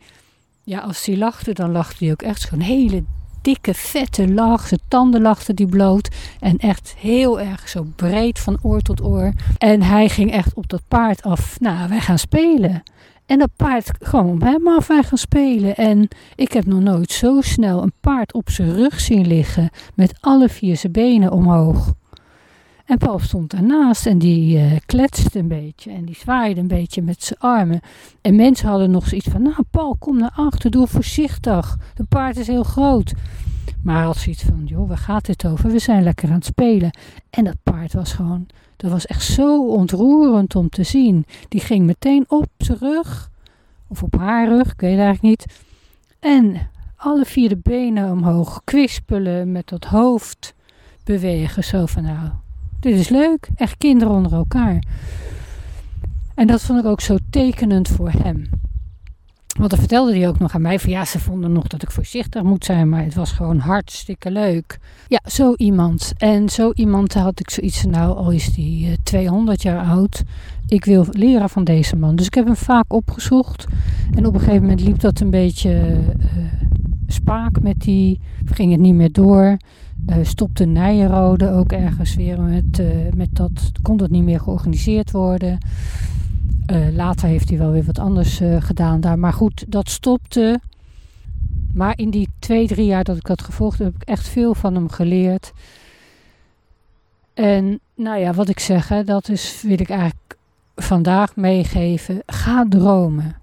Ja, 0.62 0.80
als 0.80 1.06
hij 1.06 1.16
lachte, 1.16 1.52
dan 1.52 1.70
lachte 1.70 2.04
hij 2.04 2.12
ook 2.12 2.22
echt 2.22 2.40
zo'n 2.40 2.60
hele 2.60 3.04
dikke, 3.48 3.74
vette 3.74 4.32
lach. 4.32 4.66
Zijn 4.66 4.80
tanden 4.88 5.22
lachten 5.22 5.56
die 5.56 5.66
bloot. 5.66 6.08
En 6.40 6.56
echt 6.56 6.94
heel 6.98 7.40
erg 7.40 7.68
zo 7.68 7.86
breed 7.96 8.38
van 8.38 8.58
oor 8.62 8.80
tot 8.80 9.02
oor. 9.04 9.32
En 9.58 9.82
hij 9.82 10.08
ging 10.08 10.32
echt 10.32 10.54
op 10.54 10.68
dat 10.68 10.82
paard 10.88 11.22
af. 11.22 11.60
Nou, 11.60 11.88
wij 11.88 12.00
gaan 12.00 12.18
spelen. 12.18 12.82
En 13.26 13.38
dat 13.38 13.50
paard 13.56 13.90
gewoon 14.00 14.30
op 14.30 14.40
hem 14.40 14.68
af 14.68 14.88
en 14.88 15.04
gaan 15.04 15.18
spelen. 15.18 15.76
En 15.76 16.08
ik 16.34 16.52
heb 16.52 16.66
nog 16.66 16.80
nooit 16.80 17.10
zo 17.10 17.40
snel 17.40 17.82
een 17.82 17.92
paard 18.00 18.32
op 18.32 18.50
zijn 18.50 18.74
rug 18.74 19.00
zien 19.00 19.26
liggen. 19.26 19.70
Met 19.94 20.18
alle 20.20 20.48
vier 20.48 20.76
zijn 20.76 20.92
benen 20.92 21.32
omhoog. 21.32 21.92
En 22.88 22.98
Paul 22.98 23.18
stond 23.18 23.50
daarnaast 23.50 24.06
en 24.06 24.18
die 24.18 24.58
uh, 24.58 24.76
kletste 24.86 25.38
een 25.38 25.48
beetje. 25.48 25.90
En 25.90 26.04
die 26.04 26.16
zwaaide 26.16 26.60
een 26.60 26.68
beetje 26.68 27.02
met 27.02 27.22
zijn 27.22 27.38
armen. 27.38 27.80
En 28.20 28.36
mensen 28.36 28.68
hadden 28.68 28.90
nog 28.90 29.08
zoiets 29.08 29.28
van: 29.28 29.42
Nou, 29.42 29.62
Paul, 29.70 29.96
kom 29.98 30.18
naar 30.18 30.32
achter, 30.34 30.70
doe 30.70 30.86
voorzichtig. 30.86 31.76
De 31.94 32.04
paard 32.04 32.36
is 32.36 32.46
heel 32.46 32.62
groot. 32.62 33.12
Maar 33.82 34.04
had 34.04 34.16
zoiets 34.16 34.42
van: 34.42 34.62
Joh, 34.64 34.88
waar 34.88 34.98
gaat 34.98 35.26
dit 35.26 35.46
over? 35.46 35.70
We 35.70 35.78
zijn 35.78 36.02
lekker 36.02 36.28
aan 36.28 36.34
het 36.34 36.44
spelen. 36.44 36.90
En 37.30 37.44
dat 37.44 37.56
paard 37.62 37.92
was 37.92 38.12
gewoon 38.12 38.46
dat 38.78 38.90
was 38.90 39.06
echt 39.06 39.22
zo 39.22 39.66
ontroerend 39.66 40.56
om 40.56 40.68
te 40.68 40.82
zien. 40.82 41.26
Die 41.48 41.60
ging 41.60 41.86
meteen 41.86 42.24
op 42.28 42.48
zijn 42.58 42.78
rug, 42.78 43.30
of 43.88 44.02
op 44.02 44.16
haar 44.16 44.48
rug, 44.48 44.72
ik 44.72 44.80
weet 44.80 44.98
eigenlijk 44.98 45.22
niet. 45.22 45.46
En 46.18 46.70
alle 46.96 47.24
vier 47.24 47.48
de 47.48 47.56
benen 47.56 48.10
omhoog 48.10 48.60
kwispelen, 48.64 49.52
met 49.52 49.68
dat 49.68 49.84
hoofd 49.84 50.54
bewegen. 51.04 51.64
Zo 51.64 51.86
van 51.86 52.02
nou, 52.02 52.28
dit 52.80 52.94
is 52.94 53.08
leuk. 53.08 53.48
Echt 53.54 53.76
kinderen 53.76 54.14
onder 54.14 54.32
elkaar. 54.32 54.82
En 56.34 56.46
dat 56.46 56.62
vond 56.62 56.78
ik 56.78 56.84
ook 56.84 57.00
zo 57.00 57.16
tekenend 57.30 57.88
voor 57.88 58.10
hem. 58.10 58.48
Want 59.58 59.70
dan 59.70 59.78
vertelde 59.78 60.16
hij 60.18 60.28
ook 60.28 60.38
nog 60.38 60.54
aan 60.54 60.62
mij 60.62 60.78
van 60.78 60.90
ja, 60.90 61.04
ze 61.04 61.20
vonden 61.20 61.52
nog 61.52 61.66
dat 61.66 61.82
ik 61.82 61.90
voorzichtig 61.90 62.42
moet 62.42 62.64
zijn, 62.64 62.88
maar 62.88 63.04
het 63.04 63.14
was 63.14 63.32
gewoon 63.32 63.58
hartstikke 63.58 64.30
leuk. 64.30 64.78
Ja, 65.08 65.20
zo 65.30 65.54
iemand. 65.56 66.12
En 66.16 66.48
zo 66.48 66.72
iemand 66.74 67.14
had 67.14 67.40
ik 67.40 67.50
zoiets 67.50 67.80
van 67.80 67.90
nou, 67.90 68.16
al 68.16 68.30
is 68.30 68.52
die 68.54 68.98
200 69.02 69.62
jaar 69.62 69.86
oud, 69.86 70.22
ik 70.66 70.84
wil 70.84 71.06
leren 71.10 71.48
van 71.48 71.64
deze 71.64 71.96
man. 71.96 72.16
Dus 72.16 72.26
ik 72.26 72.34
heb 72.34 72.44
hem 72.44 72.56
vaak 72.56 72.92
opgezocht 72.92 73.66
en 74.14 74.26
op 74.26 74.34
een 74.34 74.40
gegeven 74.40 74.62
moment 74.62 74.80
liep 74.80 75.00
dat 75.00 75.20
een 75.20 75.30
beetje 75.30 75.70
uh, 75.70 76.44
spaak 77.06 77.60
met 77.60 77.80
die, 77.80 78.20
ging 78.44 78.70
het 78.70 78.80
niet 78.80 78.94
meer 78.94 79.12
door. 79.12 79.56
Uh, 80.06 80.16
stopte 80.22 80.64
Nijenrode 80.64 81.50
ook 81.50 81.72
ergens 81.72 82.14
weer 82.14 82.40
met, 82.40 82.78
uh, 82.78 82.86
met 83.14 83.28
dat, 83.32 83.72
kon 83.82 83.96
dat 83.96 84.10
niet 84.10 84.22
meer 84.22 84.40
georganiseerd 84.40 85.10
worden. 85.10 85.58
Uh, 86.72 86.94
later 86.94 87.28
heeft 87.28 87.48
hij 87.48 87.58
wel 87.58 87.70
weer 87.70 87.84
wat 87.84 87.98
anders 87.98 88.40
gedaan 88.58 89.00
daar. 89.00 89.18
Maar 89.18 89.32
goed, 89.32 89.64
dat 89.68 89.90
stopte. 89.90 90.60
Maar 91.74 91.98
in 91.98 92.10
die 92.10 92.28
twee, 92.38 92.66
drie 92.66 92.86
jaar 92.86 93.04
dat 93.04 93.16
ik 93.16 93.26
dat 93.26 93.42
gevolgd 93.42 93.78
heb, 93.78 93.92
heb 93.92 94.02
ik 94.02 94.08
echt 94.08 94.28
veel 94.28 94.54
van 94.54 94.74
hem 94.74 94.88
geleerd. 94.88 95.52
En 97.34 97.80
nou 97.94 98.18
ja, 98.18 98.32
wat 98.32 98.48
ik 98.48 98.58
zeg, 98.58 99.04
dat 99.04 99.28
is, 99.28 99.62
wil 99.62 99.80
ik 99.80 99.90
eigenlijk 99.90 100.36
vandaag 100.76 101.36
meegeven. 101.36 102.22
Ga 102.26 102.66
dromen. 102.68 103.36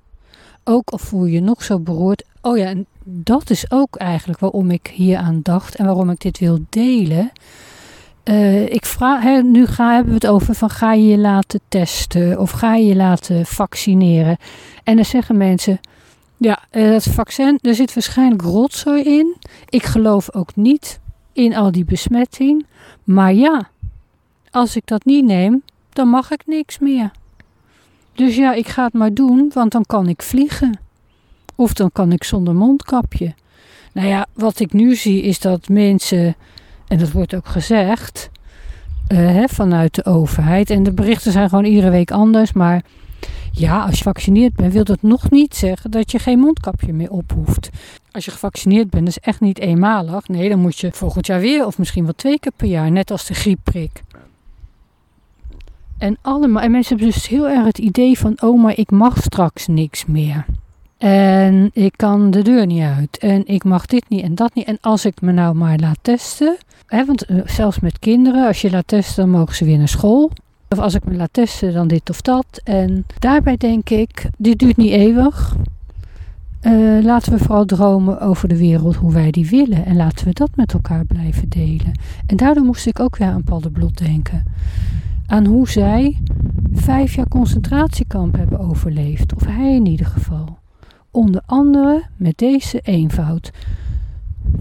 Ook 0.63 0.89
al 0.89 0.97
voel 0.97 1.25
je 1.25 1.33
je 1.33 1.41
nog 1.41 1.63
zo 1.63 1.79
beroerd. 1.79 2.23
Oh 2.41 2.57
ja, 2.57 2.65
en 2.65 2.85
dat 3.07 3.49
is 3.49 3.71
ook 3.71 3.95
eigenlijk 3.95 4.39
waarom 4.39 4.71
ik 4.71 4.91
hier 4.93 5.17
aan 5.17 5.39
dacht 5.43 5.75
en 5.75 5.85
waarom 5.85 6.09
ik 6.09 6.19
dit 6.19 6.39
wil 6.39 6.65
delen. 6.69 7.31
Uh, 8.23 8.65
ik 8.65 8.85
vraag, 8.85 9.23
hè, 9.23 9.41
nu 9.41 9.65
ga, 9.65 9.93
hebben 9.93 10.13
we 10.13 10.27
het 10.27 10.27
over 10.27 10.55
van 10.55 10.69
ga 10.69 10.93
je 10.93 11.07
je 11.07 11.17
laten 11.17 11.59
testen 11.67 12.39
of 12.39 12.51
ga 12.51 12.75
je 12.75 12.85
je 12.85 12.95
laten 12.95 13.45
vaccineren. 13.45 14.37
En 14.83 14.95
dan 14.95 15.05
zeggen 15.05 15.37
mensen, 15.37 15.79
ja, 16.37 16.59
uh, 16.71 16.91
dat 16.91 17.03
vaccin, 17.03 17.59
er 17.61 17.75
zit 17.75 17.93
waarschijnlijk 17.93 18.41
rotzooi 18.41 19.03
in. 19.03 19.35
Ik 19.69 19.83
geloof 19.83 20.33
ook 20.33 20.55
niet 20.55 20.99
in 21.33 21.55
al 21.55 21.71
die 21.71 21.85
besmetting. 21.85 22.65
Maar 23.03 23.33
ja, 23.33 23.69
als 24.51 24.75
ik 24.75 24.85
dat 24.85 25.05
niet 25.05 25.25
neem, 25.25 25.63
dan 25.89 26.07
mag 26.07 26.31
ik 26.31 26.41
niks 26.45 26.79
meer. 26.79 27.11
Dus 28.13 28.35
ja, 28.35 28.53
ik 28.53 28.67
ga 28.67 28.83
het 28.83 28.93
maar 28.93 29.13
doen, 29.13 29.51
want 29.53 29.71
dan 29.71 29.85
kan 29.85 30.07
ik 30.07 30.21
vliegen. 30.21 30.84
Of 31.55 31.73
dan 31.73 31.91
kan 31.91 32.11
ik 32.11 32.23
zonder 32.23 32.55
mondkapje. 32.55 33.33
Nou 33.93 34.07
ja, 34.07 34.25
wat 34.33 34.59
ik 34.59 34.73
nu 34.73 34.95
zie 34.95 35.21
is 35.21 35.39
dat 35.39 35.69
mensen, 35.69 36.35
en 36.87 36.97
dat 36.97 37.11
wordt 37.11 37.35
ook 37.35 37.47
gezegd 37.47 38.29
uh, 39.11 39.43
vanuit 39.47 39.95
de 39.95 40.05
overheid, 40.05 40.69
en 40.69 40.83
de 40.83 40.93
berichten 40.93 41.31
zijn 41.31 41.49
gewoon 41.49 41.65
iedere 41.65 41.89
week 41.89 42.11
anders, 42.11 42.53
maar 42.53 42.83
ja, 43.51 43.81
als 43.81 43.91
je 43.91 43.97
gevaccineerd 43.97 44.55
bent, 44.55 44.73
wil 44.73 44.83
dat 44.83 45.01
nog 45.01 45.29
niet 45.29 45.55
zeggen 45.55 45.91
dat 45.91 46.11
je 46.11 46.19
geen 46.19 46.39
mondkapje 46.39 46.93
meer 46.93 47.09
op 47.09 47.31
hoeft. 47.31 47.69
Als 48.11 48.25
je 48.25 48.31
gevaccineerd 48.31 48.89
bent, 48.89 49.07
is 49.07 49.19
echt 49.19 49.39
niet 49.39 49.59
eenmalig. 49.59 50.27
Nee, 50.27 50.49
dan 50.49 50.59
moet 50.59 50.79
je 50.79 50.91
volgend 50.91 51.27
jaar 51.27 51.39
weer, 51.39 51.65
of 51.65 51.77
misschien 51.77 52.03
wel 52.03 52.13
twee 52.15 52.39
keer 52.39 52.51
per 52.55 52.67
jaar, 52.67 52.91
net 52.91 53.11
als 53.11 53.25
de 53.25 53.33
griepprik. 53.33 54.01
En, 55.97 56.17
allemaal, 56.21 56.61
en 56.61 56.71
mensen 56.71 56.97
hebben 56.97 57.13
dus 57.13 57.27
heel 57.27 57.49
erg 57.49 57.65
het 57.65 57.77
idee 57.77 58.17
van: 58.17 58.41
oh, 58.41 58.61
maar 58.61 58.77
ik 58.77 58.91
mag 58.91 59.21
straks 59.21 59.67
niks 59.67 60.05
meer. 60.05 60.45
En 60.97 61.69
ik 61.73 61.93
kan 61.95 62.31
de 62.31 62.41
deur 62.41 62.65
niet 62.65 62.81
uit. 62.81 63.17
En 63.17 63.47
ik 63.47 63.63
mag 63.63 63.85
dit 63.85 64.05
niet 64.09 64.23
en 64.23 64.35
dat 64.35 64.55
niet. 64.55 64.65
En 64.65 64.77
als 64.81 65.05
ik 65.05 65.21
me 65.21 65.31
nou 65.31 65.55
maar 65.55 65.77
laat 65.77 65.97
testen. 66.01 66.57
Hè, 66.85 67.05
want 67.05 67.25
eh, 67.25 67.37
zelfs 67.45 67.79
met 67.79 67.99
kinderen, 67.99 68.47
als 68.47 68.61
je 68.61 68.69
laat 68.69 68.87
testen, 68.87 69.23
dan 69.23 69.39
mogen 69.39 69.55
ze 69.55 69.65
weer 69.65 69.77
naar 69.77 69.87
school. 69.87 70.31
Of 70.69 70.79
als 70.79 70.93
ik 70.93 71.05
me 71.05 71.15
laat 71.15 71.33
testen, 71.33 71.73
dan 71.73 71.87
dit 71.87 72.09
of 72.09 72.21
dat. 72.21 72.61
En 72.63 73.05
daarbij 73.19 73.57
denk 73.57 73.89
ik, 73.89 74.29
dit 74.37 74.59
duurt 74.59 74.77
niet 74.77 74.91
eeuwig. 74.91 75.55
Uh, 76.61 77.03
laten 77.03 77.31
we 77.31 77.37
vooral 77.37 77.65
dromen 77.65 78.19
over 78.21 78.47
de 78.47 78.57
wereld 78.57 78.95
hoe 78.95 79.13
wij 79.13 79.31
die 79.31 79.49
willen. 79.49 79.85
En 79.85 79.95
laten 79.95 80.25
we 80.25 80.33
dat 80.33 80.49
met 80.55 80.73
elkaar 80.73 81.05
blijven 81.05 81.49
delen. 81.49 81.91
En 82.27 82.37
daardoor 82.37 82.63
moest 82.63 82.87
ik 82.87 82.99
ook 82.99 83.17
weer 83.17 83.27
aan 83.27 83.43
Paul 83.43 83.61
de 83.61 83.71
Blot 83.71 83.97
denken. 83.97 84.43
Aan 85.27 85.45
hoe 85.45 85.69
zij 85.69 86.17
vijf 86.73 87.15
jaar 87.15 87.27
concentratiekamp 87.27 88.35
hebben 88.35 88.59
overleefd. 88.59 89.33
Of 89.33 89.45
hij 89.45 89.75
in 89.75 89.85
ieder 89.85 90.05
geval. 90.05 90.57
Onder 91.15 91.41
andere 91.45 92.03
met 92.15 92.37
deze 92.37 92.79
eenvoud. 92.79 93.51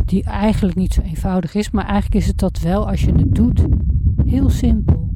Die 0.04 0.24
eigenlijk 0.24 0.76
niet 0.76 0.92
zo 0.92 1.00
eenvoudig 1.00 1.54
is, 1.54 1.70
maar 1.70 1.84
eigenlijk 1.84 2.14
is 2.14 2.26
het 2.26 2.38
dat 2.38 2.58
wel 2.58 2.88
als 2.88 3.00
je 3.00 3.12
het 3.12 3.34
doet. 3.34 3.64
Heel 4.26 4.50
simpel. 4.50 5.08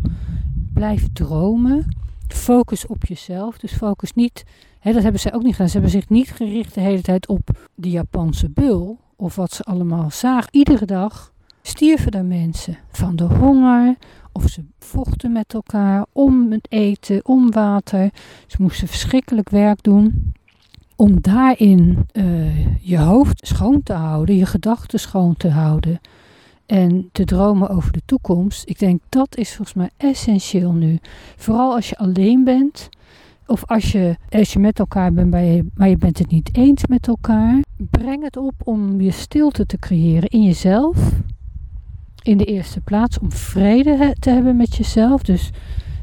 Blijf 0.72 1.08
dromen. 1.12 1.96
Focus 2.28 2.86
op 2.86 3.04
jezelf. 3.04 3.58
Dus 3.58 3.72
focus 3.72 4.12
niet. 4.12 4.44
Hè, 4.78 4.92
dat 4.92 5.02
hebben 5.02 5.20
zij 5.20 5.34
ook 5.34 5.42
niet 5.42 5.52
gedaan. 5.52 5.68
Ze 5.68 5.72
hebben 5.72 5.90
zich 5.90 6.08
niet 6.08 6.30
gericht 6.30 6.74
de 6.74 6.80
hele 6.80 7.02
tijd 7.02 7.28
op 7.28 7.68
de 7.74 7.90
Japanse 7.90 8.50
bul. 8.50 8.98
Of 9.16 9.36
wat 9.36 9.52
ze 9.52 9.62
allemaal 9.62 10.10
zagen. 10.10 10.48
Iedere 10.50 10.86
dag 10.86 11.32
stierven 11.62 12.12
er 12.12 12.24
mensen 12.24 12.78
van 12.90 13.16
de 13.16 13.24
honger. 13.24 13.96
Of 14.32 14.48
ze 14.48 14.64
vochten 14.78 15.32
met 15.32 15.54
elkaar 15.54 16.06
om 16.12 16.52
het 16.52 16.66
eten, 16.70 17.24
om 17.24 17.50
water. 17.50 18.10
Ze 18.46 18.56
moesten 18.60 18.88
verschrikkelijk 18.88 19.50
werk 19.50 19.82
doen 19.82 20.32
om 20.98 21.20
daarin 21.20 22.06
uh, 22.12 22.84
je 22.86 22.98
hoofd 22.98 23.46
schoon 23.46 23.82
te 23.82 23.92
houden, 23.92 24.36
je 24.36 24.46
gedachten 24.46 25.00
schoon 25.00 25.36
te 25.36 25.48
houden 25.48 26.00
en 26.66 27.08
te 27.12 27.24
dromen 27.24 27.68
over 27.68 27.92
de 27.92 28.02
toekomst. 28.04 28.68
Ik 28.68 28.78
denk 28.78 29.00
dat 29.08 29.36
is 29.36 29.54
volgens 29.54 29.76
mij 29.76 29.90
essentieel 29.96 30.72
nu. 30.72 30.98
Vooral 31.36 31.74
als 31.74 31.88
je 31.88 31.98
alleen 31.98 32.44
bent 32.44 32.88
of 33.46 33.64
als 33.64 33.92
je, 33.92 34.16
als 34.30 34.52
je 34.52 34.58
met 34.58 34.78
elkaar 34.78 35.12
bent, 35.12 35.30
maar 35.30 35.42
je, 35.42 35.64
maar 35.74 35.88
je 35.88 35.96
bent 35.96 36.18
het 36.18 36.30
niet 36.30 36.56
eens 36.56 36.86
met 36.86 37.08
elkaar. 37.08 37.62
Breng 37.90 38.22
het 38.22 38.36
op 38.36 38.54
om 38.64 39.00
je 39.00 39.10
stilte 39.10 39.66
te 39.66 39.78
creëren 39.78 40.28
in 40.28 40.42
jezelf. 40.42 41.12
In 42.22 42.36
de 42.36 42.44
eerste 42.44 42.80
plaats 42.80 43.18
om 43.18 43.32
vrede 43.32 44.16
te 44.18 44.30
hebben 44.30 44.56
met 44.56 44.76
jezelf. 44.76 45.22
Dus 45.22 45.50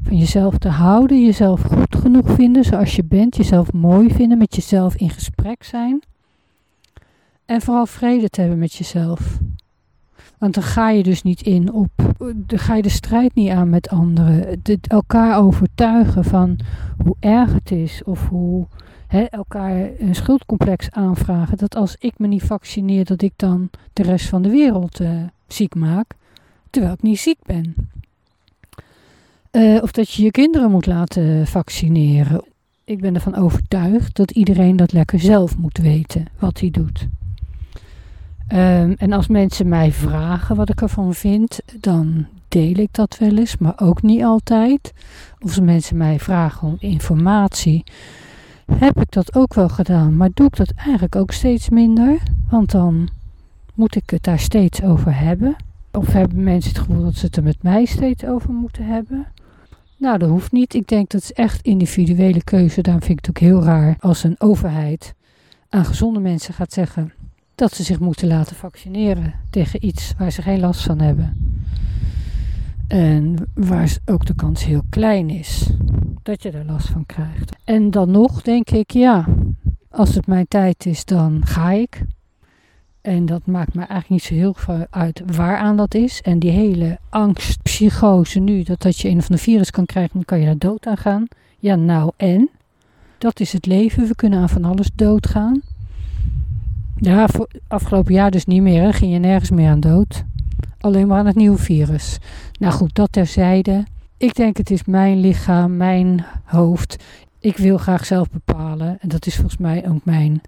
van 0.05 0.17
jezelf 0.17 0.57
te 0.57 0.69
houden, 0.69 1.25
jezelf 1.25 1.61
goed 1.61 1.95
genoeg 1.95 2.31
vinden 2.31 2.63
zoals 2.63 2.95
je 2.95 3.03
bent, 3.03 3.35
jezelf 3.35 3.73
mooi 3.73 4.13
vinden, 4.13 4.37
met 4.37 4.55
jezelf 4.55 4.95
in 4.95 5.09
gesprek 5.09 5.63
zijn. 5.63 6.01
En 7.45 7.61
vooral 7.61 7.85
vrede 7.85 8.29
te 8.29 8.41
hebben 8.41 8.59
met 8.59 8.73
jezelf. 8.73 9.39
Want 10.37 10.53
dan 10.53 10.63
ga 10.63 10.89
je 10.89 11.03
dus 11.03 11.23
niet 11.23 11.41
in 11.41 11.73
op, 11.73 11.89
dan 12.35 12.59
ga 12.59 12.75
je 12.75 12.81
de 12.81 12.89
strijd 12.89 13.35
niet 13.35 13.49
aan 13.49 13.69
met 13.69 13.89
anderen. 13.89 14.59
De, 14.63 14.77
elkaar 14.81 15.37
overtuigen 15.37 16.23
van 16.23 16.59
hoe 17.03 17.15
erg 17.19 17.53
het 17.53 17.71
is 17.71 18.03
of 18.03 18.27
hoe 18.27 18.67
elkaar 19.29 19.89
een 19.99 20.15
schuldcomplex 20.15 20.91
aanvragen. 20.91 21.57
Dat 21.57 21.75
als 21.75 21.95
ik 21.99 22.13
me 22.17 22.27
niet 22.27 22.43
vaccineer, 22.43 23.05
dat 23.05 23.21
ik 23.21 23.33
dan 23.35 23.69
de 23.93 24.03
rest 24.03 24.29
van 24.29 24.41
de 24.41 24.49
wereld 24.49 24.99
uh, 24.99 25.23
ziek 25.47 25.75
maak. 25.75 26.13
Terwijl 26.69 26.93
ik 26.93 27.01
niet 27.01 27.19
ziek 27.19 27.39
ben. 27.45 27.75
Uh, 29.55 29.81
of 29.81 29.91
dat 29.91 30.11
je 30.11 30.23
je 30.23 30.31
kinderen 30.31 30.71
moet 30.71 30.85
laten 30.85 31.47
vaccineren. 31.47 32.43
Ik 32.83 33.01
ben 33.01 33.15
ervan 33.15 33.35
overtuigd 33.35 34.15
dat 34.15 34.31
iedereen 34.31 34.75
dat 34.75 34.91
lekker 34.91 35.19
zelf 35.19 35.57
moet 35.57 35.77
weten 35.77 36.25
wat 36.39 36.59
hij 36.59 36.69
doet. 36.69 37.07
Um, 38.53 38.95
en 38.97 39.11
als 39.11 39.27
mensen 39.27 39.69
mij 39.69 39.91
vragen 39.91 40.55
wat 40.55 40.69
ik 40.69 40.81
ervan 40.81 41.13
vind, 41.13 41.59
dan 41.79 42.25
deel 42.47 42.75
ik 42.77 42.89
dat 42.91 43.17
wel 43.17 43.37
eens, 43.37 43.57
maar 43.57 43.73
ook 43.75 44.01
niet 44.01 44.23
altijd. 44.23 44.93
Of 45.39 45.49
als 45.49 45.59
mensen 45.59 45.97
mij 45.97 46.19
vragen 46.19 46.67
om 46.67 46.75
informatie, 46.79 47.83
heb 48.77 49.01
ik 49.01 49.11
dat 49.11 49.35
ook 49.35 49.53
wel 49.53 49.69
gedaan, 49.69 50.17
maar 50.17 50.29
doe 50.33 50.47
ik 50.47 50.55
dat 50.55 50.71
eigenlijk 50.75 51.15
ook 51.15 51.31
steeds 51.31 51.69
minder. 51.69 52.17
Want 52.49 52.71
dan 52.71 53.09
moet 53.73 53.95
ik 53.95 54.09
het 54.09 54.23
daar 54.23 54.39
steeds 54.39 54.83
over 54.83 55.17
hebben. 55.17 55.55
Of 55.91 56.07
hebben 56.07 56.43
mensen 56.43 56.71
het 56.71 56.79
gevoel 56.79 57.03
dat 57.03 57.15
ze 57.15 57.25
het 57.25 57.35
er 57.35 57.43
met 57.43 57.63
mij 57.63 57.85
steeds 57.85 58.25
over 58.25 58.53
moeten 58.53 58.85
hebben? 58.85 59.27
Nou, 59.97 60.17
dat 60.17 60.29
hoeft 60.29 60.51
niet. 60.51 60.73
Ik 60.73 60.87
denk 60.87 61.09
dat 61.09 61.23
het 61.23 61.33
echt 61.33 61.61
individuele 61.61 62.43
keuze. 62.43 62.81
Daarom 62.81 63.03
vind 63.03 63.19
ik 63.19 63.25
het 63.25 63.35
ook 63.35 63.49
heel 63.49 63.63
raar 63.63 63.95
als 63.99 64.23
een 64.23 64.35
overheid 64.37 65.13
aan 65.69 65.85
gezonde 65.85 66.19
mensen 66.19 66.53
gaat 66.53 66.73
zeggen 66.73 67.13
dat 67.55 67.73
ze 67.73 67.83
zich 67.83 67.99
moeten 67.99 68.27
laten 68.27 68.55
vaccineren 68.55 69.33
tegen 69.49 69.85
iets 69.85 70.13
waar 70.17 70.31
ze 70.31 70.41
geen 70.41 70.59
last 70.59 70.83
van 70.83 70.99
hebben. 70.99 71.53
En 72.87 73.35
waar 73.53 73.97
ook 74.05 74.25
de 74.25 74.35
kans 74.35 74.65
heel 74.65 74.83
klein 74.89 75.29
is 75.29 75.69
dat 76.23 76.43
je 76.43 76.51
er 76.51 76.65
last 76.65 76.87
van 76.87 77.05
krijgt. 77.05 77.55
En 77.63 77.91
dan 77.91 78.11
nog 78.11 78.41
denk 78.41 78.69
ik, 78.69 78.91
ja, 78.91 79.25
als 79.89 80.15
het 80.15 80.27
mijn 80.27 80.47
tijd 80.47 80.85
is, 80.85 81.05
dan 81.05 81.45
ga 81.45 81.71
ik. 81.71 82.01
En 83.05 83.25
dat 83.25 83.45
maakt 83.45 83.73
me 83.73 83.79
eigenlijk 83.79 84.09
niet 84.09 84.23
zo 84.23 84.33
heel 84.33 84.53
veel 84.53 84.85
uit 84.89 85.21
waaraan 85.35 85.77
dat 85.77 85.93
is. 85.93 86.21
En 86.21 86.39
die 86.39 86.51
hele 86.51 86.99
angst, 87.09 87.63
psychose 87.63 88.39
nu, 88.39 88.63
dat, 88.63 88.81
dat 88.81 88.97
je 88.97 89.09
een 89.09 89.17
of 89.17 89.23
ander 89.23 89.39
virus 89.39 89.71
kan 89.71 89.85
krijgen, 89.85 90.13
dan 90.13 90.25
kan 90.25 90.39
je 90.39 90.45
daar 90.45 90.57
dood 90.57 90.85
aan 90.85 90.97
gaan. 90.97 91.27
Ja, 91.59 91.75
nou 91.75 92.11
en? 92.17 92.49
Dat 93.17 93.39
is 93.39 93.53
het 93.53 93.65
leven. 93.65 94.07
We 94.07 94.15
kunnen 94.15 94.39
aan 94.39 94.49
van 94.49 94.63
alles 94.63 94.89
doodgaan. 94.95 95.61
Ja, 96.95 97.27
afgelopen 97.67 98.13
jaar 98.13 98.31
dus 98.31 98.45
niet 98.45 98.61
meer. 98.61 98.81
Hè? 98.81 98.93
Ging 98.93 99.13
je 99.13 99.19
nergens 99.19 99.49
meer 99.49 99.69
aan 99.69 99.79
dood. 99.79 100.23
Alleen 100.79 101.07
maar 101.07 101.17
aan 101.19 101.25
het 101.25 101.35
nieuwe 101.35 101.57
virus. 101.57 102.17
Nou 102.59 102.73
goed, 102.73 102.95
dat 102.95 103.11
terzijde. 103.11 103.83
Ik 104.17 104.35
denk 104.35 104.57
het 104.57 104.71
is 104.71 104.83
mijn 104.83 105.19
lichaam, 105.19 105.77
mijn 105.77 106.25
hoofd. 106.43 107.03
Ik 107.39 107.57
wil 107.57 107.77
graag 107.77 108.05
zelf 108.05 108.29
bepalen. 108.29 108.97
En 108.99 109.09
dat 109.09 109.25
is 109.25 109.35
volgens 109.35 109.57
mij 109.57 109.89
ook 109.89 110.05
mijn 110.05 110.41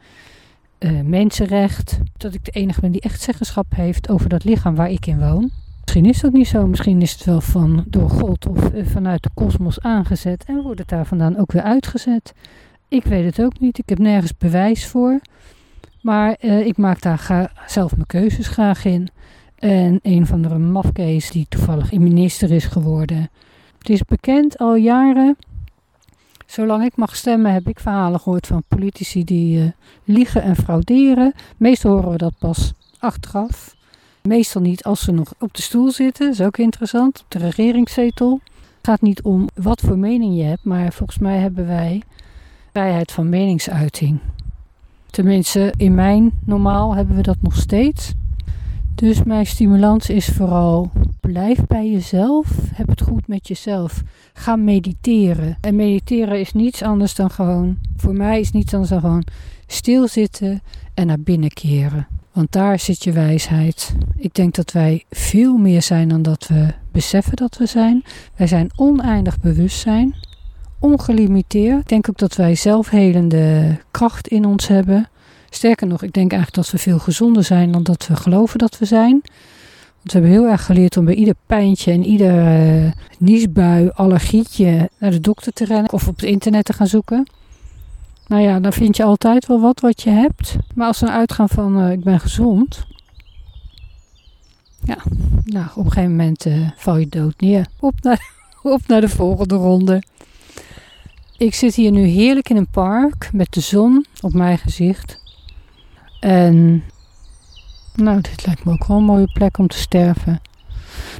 uh, 0.79 1.01
mensenrecht. 1.01 1.99
Dat 2.17 2.33
ik 2.33 2.45
de 2.45 2.51
enige 2.51 2.81
ben 2.81 2.91
die 2.91 3.01
echt 3.01 3.21
zeggenschap 3.21 3.65
heeft 3.75 4.09
over 4.09 4.29
dat 4.29 4.43
lichaam 4.43 4.75
waar 4.75 4.91
ik 4.91 5.05
in 5.05 5.19
woon. 5.19 5.51
Misschien 5.81 6.05
is 6.05 6.21
dat 6.21 6.31
niet 6.31 6.47
zo. 6.47 6.67
Misschien 6.67 7.01
is 7.01 7.11
het 7.11 7.23
wel 7.23 7.41
van 7.41 7.83
door 7.87 8.09
God 8.09 8.47
of 8.47 8.73
uh, 8.73 8.85
vanuit 8.85 9.23
de 9.23 9.29
kosmos 9.33 9.79
aangezet. 9.79 10.43
En 10.45 10.61
wordt 10.61 10.79
het 10.79 10.89
daar 10.89 11.05
vandaan 11.05 11.37
ook 11.37 11.51
weer 11.51 11.61
uitgezet. 11.61 12.33
Ik 12.87 13.03
weet 13.03 13.25
het 13.25 13.45
ook 13.45 13.59
niet. 13.59 13.77
Ik 13.77 13.89
heb 13.89 13.99
nergens 13.99 14.37
bewijs 14.37 14.85
voor. 14.85 15.19
Maar 16.01 16.37
uh, 16.41 16.65
ik 16.65 16.77
maak 16.77 17.01
daar 17.01 17.51
zelf 17.67 17.95
mijn 17.95 18.07
keuzes 18.07 18.47
graag 18.47 18.85
in. 18.85 19.07
En 19.55 19.99
een 20.01 20.25
van 20.25 20.41
de 20.41 20.57
mafkees 20.57 21.31
die 21.31 21.45
toevallig 21.49 21.91
minister 21.91 22.51
is 22.51 22.65
geworden. 22.65 23.29
Het 23.77 23.89
is 23.89 24.03
bekend 24.03 24.57
al 24.57 24.75
jaren 24.75 25.37
Zolang 26.47 26.83
ik 26.83 26.95
mag 26.95 27.15
stemmen 27.15 27.53
heb 27.53 27.67
ik 27.67 27.79
verhalen 27.79 28.19
gehoord 28.19 28.47
van 28.47 28.63
politici 28.67 29.23
die 29.23 29.59
uh, 29.59 29.71
liegen 30.03 30.41
en 30.41 30.55
frauderen. 30.55 31.33
Meestal 31.57 31.91
horen 31.91 32.11
we 32.11 32.17
dat 32.17 32.33
pas 32.39 32.73
achteraf. 32.99 33.75
Meestal 34.21 34.61
niet 34.61 34.83
als 34.83 35.01
ze 35.01 35.11
nog 35.11 35.33
op 35.39 35.53
de 35.53 35.61
stoel 35.61 35.91
zitten, 35.91 36.25
dat 36.25 36.39
is 36.39 36.45
ook 36.45 36.57
interessant, 36.57 37.19
op 37.19 37.31
de 37.31 37.37
regeringszetel. 37.37 38.39
Het 38.77 38.87
gaat 38.87 39.01
niet 39.01 39.21
om 39.21 39.47
wat 39.55 39.81
voor 39.81 39.97
mening 39.97 40.37
je 40.37 40.43
hebt, 40.43 40.63
maar 40.63 40.93
volgens 40.93 41.17
mij 41.17 41.37
hebben 41.37 41.67
wij 41.67 42.01
vrijheid 42.71 43.11
van 43.11 43.29
meningsuiting. 43.29 44.19
Tenminste, 45.11 45.73
in 45.77 45.95
mijn 45.95 46.31
normaal 46.45 46.95
hebben 46.95 47.15
we 47.15 47.21
dat 47.21 47.37
nog 47.41 47.55
steeds. 47.55 48.13
Dus 48.95 49.23
mijn 49.23 49.45
stimulans 49.45 50.09
is 50.09 50.27
vooral 50.27 50.91
blijf 51.31 51.65
bij 51.67 51.89
jezelf. 51.91 52.47
Heb 52.73 52.87
het 52.87 53.01
goed 53.01 53.27
met 53.27 53.47
jezelf. 53.47 54.03
Ga 54.33 54.55
mediteren. 54.55 55.57
En 55.61 55.75
mediteren 55.75 56.39
is 56.39 56.53
niets 56.53 56.81
anders 56.81 57.15
dan 57.15 57.29
gewoon, 57.29 57.77
voor 57.95 58.13
mij 58.13 58.39
is 58.39 58.51
niets 58.51 58.73
anders 58.73 58.91
dan 58.91 58.99
gewoon 58.99 59.27
stilzitten 59.67 60.61
en 60.93 61.07
naar 61.07 61.19
binnen 61.19 61.49
keren. 61.49 62.07
Want 62.31 62.51
daar 62.51 62.79
zit 62.79 63.03
je 63.03 63.11
wijsheid. 63.11 63.95
Ik 64.17 64.33
denk 64.33 64.55
dat 64.55 64.71
wij 64.71 65.03
veel 65.09 65.57
meer 65.57 65.81
zijn 65.81 66.07
dan 66.07 66.21
dat 66.21 66.47
we 66.47 66.73
beseffen 66.91 67.35
dat 67.35 67.57
we 67.57 67.65
zijn. 67.65 68.03
Wij 68.35 68.47
zijn 68.47 68.69
oneindig 68.75 69.39
bewustzijn, 69.39 70.15
ongelimiteerd. 70.79 71.79
Ik 71.79 71.87
denk 71.87 72.09
ook 72.09 72.17
dat 72.17 72.35
wij 72.35 72.55
zelfhelende 72.55 73.77
kracht 73.91 74.27
in 74.27 74.45
ons 74.45 74.67
hebben. 74.67 75.09
Sterker 75.49 75.87
nog, 75.87 76.03
ik 76.03 76.13
denk 76.13 76.31
eigenlijk 76.31 76.63
dat 76.63 76.71
we 76.71 76.89
veel 76.89 76.99
gezonder 76.99 77.43
zijn 77.43 77.71
dan 77.71 77.83
dat 77.83 78.07
we 78.07 78.15
geloven 78.15 78.59
dat 78.59 78.77
we 78.77 78.85
zijn. 78.85 79.21
Want 80.07 80.19
we 80.19 80.27
hebben 80.27 80.43
heel 80.43 80.57
erg 80.57 80.65
geleerd 80.65 80.97
om 80.97 81.05
bij 81.05 81.13
ieder 81.13 81.35
pijntje 81.45 81.91
en 81.91 82.05
ieder 82.05 82.93
uh, 83.57 83.89
allergietje 83.93 84.89
naar 84.99 85.11
de 85.11 85.19
dokter 85.19 85.53
te 85.53 85.65
rennen 85.65 85.93
of 85.93 86.07
op 86.07 86.15
het 86.15 86.25
internet 86.25 86.65
te 86.65 86.73
gaan 86.73 86.87
zoeken. 86.87 87.27
Nou 88.27 88.41
ja, 88.41 88.59
dan 88.59 88.73
vind 88.73 88.97
je 88.97 89.03
altijd 89.03 89.47
wel 89.47 89.61
wat 89.61 89.79
wat 89.79 90.01
je 90.01 90.09
hebt. 90.09 90.55
Maar 90.75 90.87
als 90.87 90.99
we 90.99 91.09
uitgaan 91.09 91.49
van 91.49 91.79
uh, 91.79 91.91
ik 91.91 92.03
ben 92.03 92.19
gezond. 92.19 92.85
Ja, 94.83 94.97
nou 95.45 95.65
op 95.75 95.85
een 95.85 95.91
gegeven 95.91 96.15
moment 96.15 96.45
uh, 96.45 96.69
val 96.75 96.97
je 96.97 97.07
dood 97.09 97.39
neer. 97.39 97.67
Op 97.79 97.93
naar, 98.01 98.31
op 98.63 98.81
naar 98.87 99.01
de 99.01 99.09
volgende 99.09 99.55
ronde. 99.55 100.03
Ik 101.37 101.53
zit 101.53 101.75
hier 101.75 101.91
nu 101.91 102.05
heerlijk 102.05 102.49
in 102.49 102.57
een 102.57 102.69
park 102.71 103.29
met 103.33 103.53
de 103.53 103.61
zon 103.61 104.05
op 104.21 104.33
mijn 104.33 104.57
gezicht. 104.57 105.21
En 106.19 106.83
nou, 107.97 108.21
dit 108.21 108.45
lijkt 108.45 108.65
me 108.65 108.71
ook 108.71 108.85
wel 108.85 108.97
een 108.97 109.03
mooie 109.03 109.31
plek 109.33 109.57
om 109.57 109.67
te 109.67 109.77
sterven. 109.77 110.41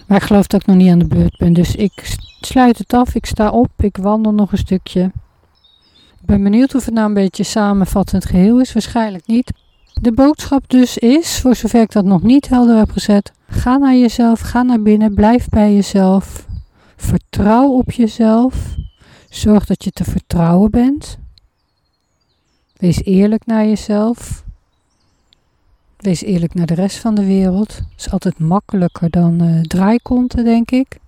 Maar 0.07 0.17
ik 0.17 0.23
geloof 0.23 0.47
dat 0.47 0.61
ik 0.61 0.67
nog 0.67 0.75
niet 0.75 0.91
aan 0.91 0.99
de 0.99 1.07
beurt 1.07 1.37
ben. 1.37 1.53
Dus 1.53 1.75
ik 1.75 2.17
sluit 2.41 2.77
het 2.77 2.93
af. 2.93 3.15
Ik 3.15 3.25
sta 3.25 3.49
op. 3.49 3.69
Ik 3.77 3.97
wandel 3.97 4.33
nog 4.33 4.51
een 4.51 4.57
stukje. 4.57 5.11
Ik 6.21 6.25
ben 6.25 6.43
benieuwd 6.43 6.75
of 6.75 6.85
het 6.85 6.93
nou 6.93 7.07
een 7.07 7.13
beetje 7.13 7.43
samenvattend 7.43 8.25
geheel 8.25 8.59
is. 8.59 8.73
Waarschijnlijk 8.73 9.27
niet. 9.27 9.51
De 10.01 10.11
boodschap 10.11 10.69
dus 10.69 10.97
is, 10.97 11.39
voor 11.39 11.55
zover 11.55 11.81
ik 11.81 11.91
dat 11.91 12.05
nog 12.05 12.21
niet 12.21 12.47
helder 12.47 12.77
heb 12.77 12.91
gezet, 12.91 13.31
ga 13.49 13.77
naar 13.77 13.95
jezelf, 13.95 14.39
ga 14.39 14.61
naar 14.61 14.81
binnen, 14.81 15.13
blijf 15.13 15.49
bij 15.49 15.73
jezelf. 15.73 16.45
Vertrouw 16.95 17.69
op 17.69 17.91
jezelf. 17.91 18.75
Zorg 19.29 19.65
dat 19.65 19.83
je 19.83 19.91
te 19.91 20.03
vertrouwen 20.03 20.71
bent. 20.71 21.17
Wees 22.77 23.03
eerlijk 23.03 23.45
naar 23.45 23.65
jezelf. 23.65 24.43
Wees 25.97 26.21
eerlijk 26.21 26.53
naar 26.53 26.65
de 26.65 26.73
rest 26.73 26.97
van 26.97 27.15
de 27.15 27.25
wereld. 27.25 27.81
Is 27.97 28.11
altijd 28.11 28.39
makkelijker 28.39 29.09
dan 29.09 29.43
uh, 29.43 29.61
draaikonten, 29.61 30.43
denk 30.43 30.71
ik. 30.71 30.99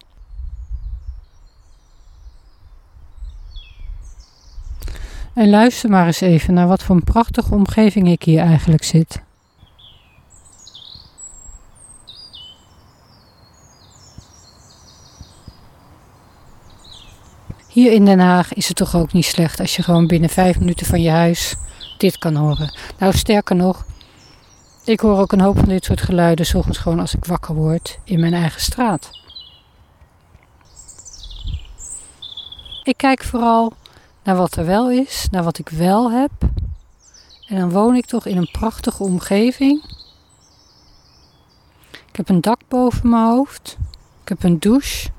En 5.33 5.49
luister 5.49 5.89
maar 5.89 6.05
eens 6.05 6.21
even 6.21 6.53
naar 6.53 6.67
wat 6.67 6.83
voor 6.83 6.95
een 6.95 7.03
prachtige 7.03 7.53
omgeving 7.53 8.07
ik 8.07 8.23
hier 8.23 8.39
eigenlijk 8.39 8.83
zit. 8.83 9.21
Hier 17.67 17.91
in 17.91 18.05
Den 18.05 18.19
Haag 18.19 18.53
is 18.53 18.67
het 18.67 18.77
toch 18.77 18.95
ook 18.95 19.13
niet 19.13 19.25
slecht 19.25 19.59
als 19.59 19.75
je 19.75 19.83
gewoon 19.83 20.07
binnen 20.07 20.29
vijf 20.29 20.59
minuten 20.59 20.85
van 20.85 21.01
je 21.01 21.09
huis 21.09 21.55
dit 21.97 22.17
kan 22.17 22.35
horen. 22.35 22.73
Nou, 22.97 23.13
sterker 23.13 23.55
nog, 23.55 23.85
ik 24.83 24.99
hoor 24.99 25.17
ook 25.17 25.31
een 25.31 25.41
hoop 25.41 25.57
van 25.57 25.67
dit 25.67 25.85
soort 25.85 26.01
geluiden, 26.01 26.45
soms 26.45 26.77
gewoon 26.77 26.99
als 26.99 27.15
ik 27.15 27.25
wakker 27.25 27.55
word 27.55 27.99
in 28.03 28.19
mijn 28.19 28.33
eigen 28.33 28.61
straat. 28.61 29.09
Ik 32.83 32.97
kijk 32.97 33.23
vooral 33.23 33.73
naar 34.23 34.35
wat 34.35 34.55
er 34.55 34.65
wel 34.65 34.91
is, 34.91 35.27
naar 35.31 35.43
wat 35.43 35.57
ik 35.57 35.69
wel 35.69 36.11
heb. 36.11 36.31
En 37.47 37.59
dan 37.59 37.71
woon 37.71 37.95
ik 37.95 38.05
toch 38.05 38.25
in 38.25 38.37
een 38.37 38.51
prachtige 38.51 39.03
omgeving. 39.03 39.83
Ik 41.91 42.15
heb 42.15 42.29
een 42.29 42.41
dak 42.41 42.59
boven 42.67 43.09
mijn 43.09 43.23
hoofd. 43.23 43.77
Ik 44.21 44.29
heb 44.29 44.43
een 44.43 44.59
douche. 44.59 45.09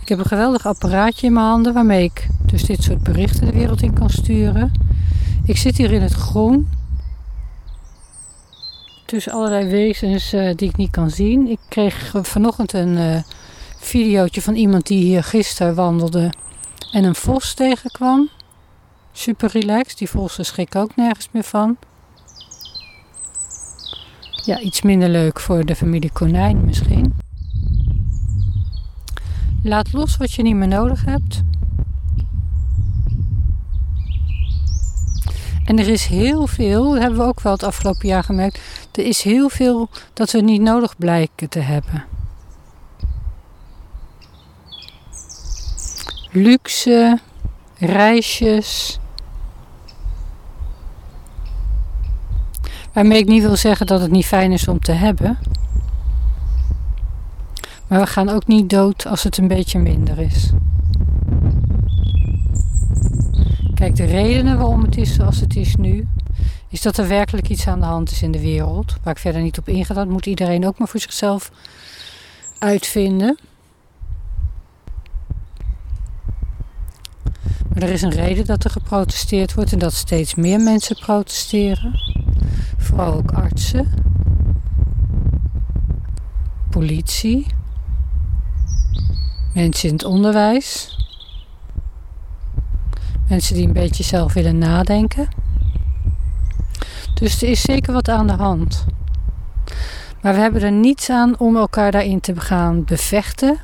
Ik 0.00 0.08
heb 0.08 0.18
een 0.18 0.24
geweldig 0.24 0.66
apparaatje 0.66 1.26
in 1.26 1.32
mijn 1.32 1.46
handen 1.46 1.74
waarmee 1.74 2.04
ik 2.04 2.28
dus 2.46 2.64
dit 2.64 2.82
soort 2.82 3.02
berichten 3.02 3.46
de 3.46 3.52
wereld 3.52 3.82
in 3.82 3.92
kan 3.92 4.10
sturen. 4.10 4.72
Ik 5.44 5.56
zit 5.56 5.76
hier 5.76 5.92
in 5.92 6.02
het 6.02 6.12
groen. 6.12 6.68
Tussen 9.14 9.32
allerlei 9.32 9.68
wezens 9.68 10.34
uh, 10.34 10.54
die 10.54 10.68
ik 10.68 10.76
niet 10.76 10.90
kan 10.90 11.10
zien. 11.10 11.46
Ik 11.46 11.58
kreeg 11.68 12.14
vanochtend 12.22 12.72
een 12.72 12.96
uh, 12.96 13.22
videootje 13.78 14.42
van 14.42 14.54
iemand 14.54 14.86
die 14.86 15.04
hier 15.04 15.24
gisteren 15.24 15.74
wandelde 15.74 16.32
en 16.92 17.04
een 17.04 17.14
vos 17.14 17.54
tegenkwam. 17.54 18.30
Super 19.12 19.50
relaxed. 19.50 19.98
Die 19.98 20.08
vossen 20.08 20.44
schrik 20.44 20.76
ook 20.76 20.96
nergens 20.96 21.28
meer 21.30 21.42
van. 21.42 21.76
Ja, 24.44 24.60
iets 24.60 24.82
minder 24.82 25.08
leuk 25.08 25.40
voor 25.40 25.64
de 25.64 25.76
familie 25.76 26.12
konijn 26.12 26.64
misschien. 26.64 27.14
Laat 29.62 29.92
los 29.92 30.16
wat 30.16 30.32
je 30.32 30.42
niet 30.42 30.56
meer 30.56 30.68
nodig 30.68 31.04
hebt. 31.04 31.42
En 35.64 35.78
er 35.78 35.88
is 35.88 36.06
heel 36.06 36.46
veel, 36.46 36.92
dat 36.92 37.00
hebben 37.02 37.18
we 37.18 37.26
ook 37.26 37.40
wel 37.40 37.52
het 37.52 37.62
afgelopen 37.62 38.08
jaar 38.08 38.24
gemerkt. 38.24 38.60
Er 38.92 39.06
is 39.06 39.22
heel 39.22 39.48
veel 39.48 39.88
dat 40.12 40.30
we 40.30 40.40
niet 40.40 40.60
nodig 40.60 40.96
blijken 40.96 41.48
te 41.48 41.58
hebben. 41.58 42.04
Luxe, 46.30 47.18
reisjes. 47.78 48.98
Waarmee 52.92 53.18
ik 53.18 53.26
niet 53.26 53.42
wil 53.42 53.56
zeggen 53.56 53.86
dat 53.86 54.00
het 54.00 54.10
niet 54.10 54.26
fijn 54.26 54.52
is 54.52 54.68
om 54.68 54.80
te 54.80 54.92
hebben. 54.92 55.38
Maar 57.88 58.00
we 58.00 58.06
gaan 58.06 58.28
ook 58.28 58.46
niet 58.46 58.70
dood 58.70 59.06
als 59.06 59.22
het 59.22 59.36
een 59.36 59.48
beetje 59.48 59.78
minder 59.78 60.18
is. 60.18 60.50
Kijk, 63.84 63.96
de 63.96 64.04
redenen 64.04 64.58
waarom 64.58 64.82
het 64.82 64.96
is 64.96 65.14
zoals 65.14 65.40
het 65.40 65.56
is 65.56 65.76
nu, 65.76 66.08
is 66.68 66.82
dat 66.82 66.96
er 66.96 67.08
werkelijk 67.08 67.48
iets 67.48 67.66
aan 67.66 67.80
de 67.80 67.86
hand 67.86 68.10
is 68.10 68.22
in 68.22 68.30
de 68.30 68.40
wereld. 68.40 68.96
Waar 69.02 69.12
ik 69.12 69.20
verder 69.20 69.42
niet 69.42 69.58
op 69.58 69.68
inga, 69.68 69.94
dat 69.94 70.08
moet 70.08 70.26
iedereen 70.26 70.66
ook 70.66 70.78
maar 70.78 70.88
voor 70.88 71.00
zichzelf 71.00 71.50
uitvinden. 72.58 73.38
Maar 77.68 77.82
er 77.82 77.88
is 77.88 78.02
een 78.02 78.10
reden 78.10 78.46
dat 78.46 78.64
er 78.64 78.70
geprotesteerd 78.70 79.54
wordt 79.54 79.72
en 79.72 79.78
dat 79.78 79.92
steeds 79.92 80.34
meer 80.34 80.60
mensen 80.60 80.96
protesteren. 80.96 82.00
Vooral 82.78 83.12
ook 83.12 83.32
artsen, 83.32 83.92
politie, 86.70 87.46
mensen 89.54 89.88
in 89.88 89.94
het 89.94 90.04
onderwijs, 90.04 90.98
mensen 93.28 93.54
die 93.54 93.66
een 93.66 93.72
beetje 93.72 94.02
zelf 94.02 94.32
willen 94.32 94.58
nadenken. 94.58 95.28
Dus 97.14 97.42
er 97.42 97.48
is 97.48 97.60
zeker 97.60 97.92
wat 97.92 98.08
aan 98.08 98.26
de 98.26 98.32
hand. 98.32 98.84
Maar 100.20 100.34
we 100.34 100.40
hebben 100.40 100.62
er 100.62 100.72
niets 100.72 101.10
aan 101.10 101.38
om 101.38 101.56
elkaar 101.56 101.90
daarin 101.90 102.20
te 102.20 102.40
gaan 102.40 102.84
bevechten. 102.84 103.58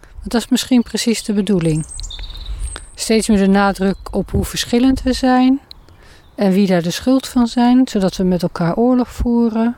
Want 0.00 0.30
dat 0.30 0.40
is 0.40 0.48
misschien 0.48 0.82
precies 0.82 1.24
de 1.24 1.32
bedoeling. 1.32 1.86
Steeds 2.94 3.28
meer 3.28 3.38
de 3.38 3.46
nadruk 3.46 3.96
op 4.10 4.30
hoe 4.30 4.44
verschillend 4.44 5.02
we 5.02 5.12
zijn 5.12 5.60
en 6.34 6.52
wie 6.52 6.66
daar 6.66 6.82
de 6.82 6.90
schuld 6.90 7.28
van 7.28 7.46
zijn, 7.46 7.88
zodat 7.88 8.16
we 8.16 8.24
met 8.24 8.42
elkaar 8.42 8.76
oorlog 8.76 9.08
voeren. 9.08 9.76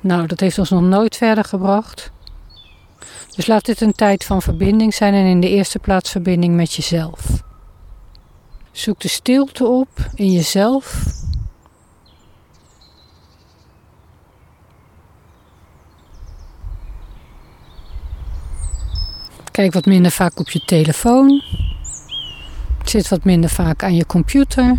Nou, 0.00 0.26
dat 0.26 0.40
heeft 0.40 0.58
ons 0.58 0.70
nog 0.70 0.82
nooit 0.82 1.16
verder 1.16 1.44
gebracht. 1.44 2.10
Dus 3.36 3.46
laat 3.46 3.64
dit 3.64 3.80
een 3.80 3.92
tijd 3.92 4.24
van 4.24 4.42
verbinding 4.42 4.94
zijn 4.94 5.14
en 5.14 5.24
in 5.24 5.40
de 5.40 5.48
eerste 5.48 5.78
plaats 5.78 6.10
verbinding 6.10 6.54
met 6.54 6.72
jezelf. 6.72 7.48
Zoek 8.72 9.00
de 9.00 9.08
stilte 9.08 9.66
op 9.66 9.88
in 10.14 10.32
jezelf. 10.32 11.04
Kijk 19.50 19.72
wat 19.72 19.86
minder 19.86 20.10
vaak 20.10 20.38
op 20.38 20.50
je 20.50 20.64
telefoon. 20.64 21.42
Zit 22.84 23.08
wat 23.08 23.24
minder 23.24 23.50
vaak 23.50 23.82
aan 23.82 23.94
je 23.94 24.06
computer 24.06 24.76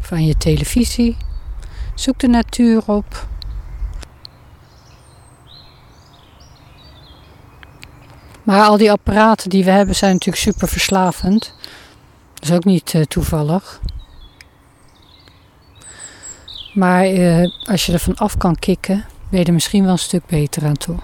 of 0.00 0.12
aan 0.12 0.24
je 0.24 0.36
televisie. 0.36 1.16
Zoek 1.94 2.18
de 2.18 2.28
natuur 2.28 2.82
op. 2.86 3.26
Maar 8.42 8.62
al 8.62 8.76
die 8.76 8.90
apparaten 8.90 9.50
die 9.50 9.64
we 9.64 9.70
hebben 9.70 9.94
zijn 9.94 10.12
natuurlijk 10.12 10.42
super 10.42 10.68
verslavend. 10.68 11.54
Dat 12.44 12.52
is 12.52 12.58
ook 12.58 12.64
niet 12.64 12.94
uh, 12.94 13.02
toevallig. 13.02 13.80
Maar 16.74 17.10
uh, 17.10 17.48
als 17.64 17.86
je 17.86 17.92
ervan 17.92 18.14
af 18.14 18.36
kan 18.36 18.54
kicken, 18.54 19.04
ben 19.30 19.38
je 19.40 19.44
er 19.44 19.52
misschien 19.52 19.82
wel 19.82 19.92
een 19.92 19.98
stuk 19.98 20.26
beter 20.26 20.66
aan 20.66 20.76
toe. 20.76 20.96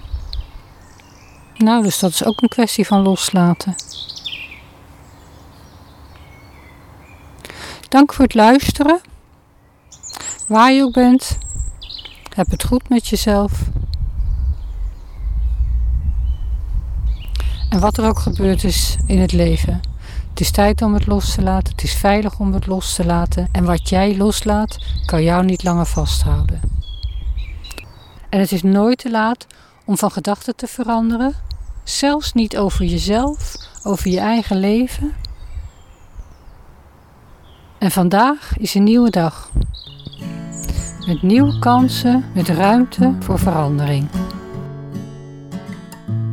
Nou, 1.57 1.83
dus 1.83 1.99
dat 1.99 2.11
is 2.11 2.25
ook 2.25 2.43
een 2.43 2.49
kwestie 2.49 2.87
van 2.87 3.03
loslaten. 3.03 3.75
Dank 7.89 8.13
voor 8.13 8.25
het 8.25 8.35
luisteren. 8.35 9.01
Waar 10.49 10.73
je 10.73 10.83
ook 10.83 10.93
bent, 10.93 11.39
heb 12.35 12.51
het 12.51 12.65
goed 12.65 12.89
met 12.89 13.09
jezelf. 13.09 13.53
En 17.69 17.81
wat 17.81 17.97
er 17.99 18.09
ook 18.09 18.19
gebeurd 18.19 18.65
is 18.65 18.97
in 19.07 19.19
het 19.19 19.33
leven. 19.33 19.90
Het 20.31 20.41
is 20.41 20.51
tijd 20.51 20.83
om 20.83 20.95
het 20.95 21.07
los 21.07 21.35
te 21.35 21.43
laten. 21.43 21.73
Het 21.73 21.83
is 21.83 21.95
veilig 21.95 22.39
om 22.39 22.53
het 22.53 22.67
los 22.67 22.95
te 22.95 23.05
laten. 23.05 23.49
En 23.53 23.65
wat 23.65 23.89
jij 23.89 24.17
loslaat, 24.17 24.79
kan 25.05 25.23
jou 25.23 25.45
niet 25.45 25.63
langer 25.63 25.87
vasthouden. 25.87 26.61
En 28.29 28.41
het 28.41 28.53
is 28.53 28.63
nooit 28.63 28.99
te 28.99 29.11
laat 29.11 29.47
om 29.85 29.99
van 29.99 30.11
gedachten 30.11 30.57
te 30.57 30.67
veranderen. 30.67 31.35
Zelfs 31.85 32.33
niet 32.33 32.59
over 32.59 32.85
jezelf, 32.85 33.57
over 33.83 34.11
je 34.11 34.21
eigen 34.21 34.57
leven. 34.57 35.13
En 37.79 37.91
vandaag 37.91 38.59
is 38.59 38.75
een 38.75 38.83
nieuwe 38.83 39.11
dag. 39.11 39.51
Met 41.07 41.23
nieuwe 41.23 41.59
kansen, 41.59 42.25
met 42.35 42.49
ruimte 42.49 43.15
voor 43.21 43.39
verandering. 43.39 44.09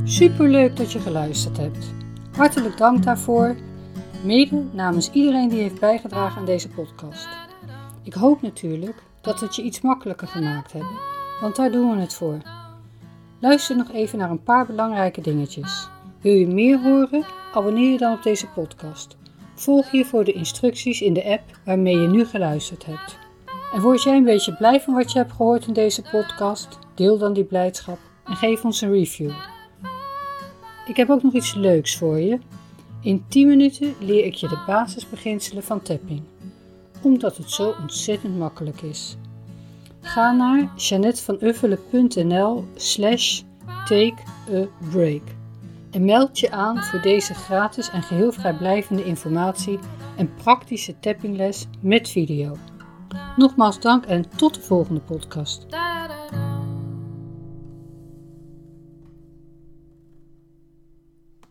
Superleuk 0.03 0.75
dat 0.75 0.91
je 0.91 0.99
geluisterd 0.99 1.57
hebt. 1.57 1.85
Hartelijk 2.31 2.77
dank 2.77 3.03
daarvoor, 3.03 3.55
mede 4.23 4.63
namens 4.71 5.11
iedereen 5.11 5.49
die 5.49 5.61
heeft 5.61 5.79
bijgedragen 5.79 6.39
aan 6.39 6.45
deze 6.45 6.69
podcast. 6.69 7.27
Ik 8.03 8.13
hoop 8.13 8.41
natuurlijk 8.41 9.03
dat 9.21 9.39
het 9.39 9.55
je 9.55 9.61
iets 9.63 9.81
makkelijker 9.81 10.27
gemaakt 10.27 10.73
hebben, 10.73 10.97
want 11.41 11.55
daar 11.55 11.71
doen 11.71 11.95
we 11.95 12.01
het 12.01 12.13
voor. 12.13 12.37
Luister 13.39 13.75
nog 13.75 13.91
even 13.91 14.17
naar 14.17 14.29
een 14.29 14.43
paar 14.43 14.65
belangrijke 14.65 15.21
dingetjes. 15.21 15.89
Wil 16.21 16.33
je 16.33 16.47
meer 16.47 16.79
horen? 16.79 17.25
Abonneer 17.53 17.91
je 17.91 17.97
dan 17.97 18.13
op 18.13 18.23
deze 18.23 18.47
podcast. 18.47 19.17
Volg 19.55 19.91
hiervoor 19.91 20.23
de 20.23 20.33
instructies 20.33 21.01
in 21.01 21.13
de 21.13 21.25
app 21.25 21.41
waarmee 21.65 21.97
je 21.97 22.07
nu 22.07 22.25
geluisterd 22.25 22.85
hebt. 22.85 23.17
En 23.73 23.81
word 23.81 24.03
jij 24.03 24.15
een 24.15 24.23
beetje 24.23 24.55
blij 24.55 24.81
van 24.81 24.93
wat 24.93 25.11
je 25.11 25.17
hebt 25.17 25.31
gehoord 25.31 25.67
in 25.67 25.73
deze 25.73 26.01
podcast? 26.01 26.79
Deel 26.95 27.17
dan 27.17 27.33
die 27.33 27.43
blijdschap 27.43 27.97
en 28.25 28.35
geef 28.35 28.65
ons 28.65 28.81
een 28.81 28.91
review. 28.91 29.31
Ik 30.87 30.97
heb 30.97 31.09
ook 31.09 31.23
nog 31.23 31.33
iets 31.33 31.53
leuks 31.53 31.97
voor 31.97 32.19
je. 32.19 32.39
In 33.01 33.25
10 33.27 33.47
minuten 33.47 33.95
leer 33.99 34.25
ik 34.25 34.33
je 34.33 34.47
de 34.47 34.63
basisbeginselen 34.65 35.63
van 35.63 35.81
tapping, 35.81 36.21
omdat 37.01 37.37
het 37.37 37.51
zo 37.51 37.75
ontzettend 37.81 38.37
makkelijk 38.37 38.81
is. 38.81 39.17
Ga 40.01 40.31
naar 40.31 40.71
janetvanuffelen.nl 40.75 42.65
slash 42.75 43.41
take 43.85 44.17
a 44.53 44.67
break 44.91 45.21
en 45.91 46.05
meld 46.05 46.39
je 46.39 46.51
aan 46.51 46.83
voor 46.83 47.01
deze 47.01 47.33
gratis 47.33 47.89
en 47.89 48.03
geheel 48.03 48.31
vrijblijvende 48.31 49.05
informatie 49.05 49.79
en 50.17 50.33
praktische 50.33 50.99
tappingles 50.99 51.67
met 51.79 52.09
video. 52.09 52.57
Nogmaals 53.35 53.79
dank 53.79 54.05
en 54.05 54.29
tot 54.35 54.53
de 54.53 54.61
volgende 54.61 55.01
podcast. 55.01 55.65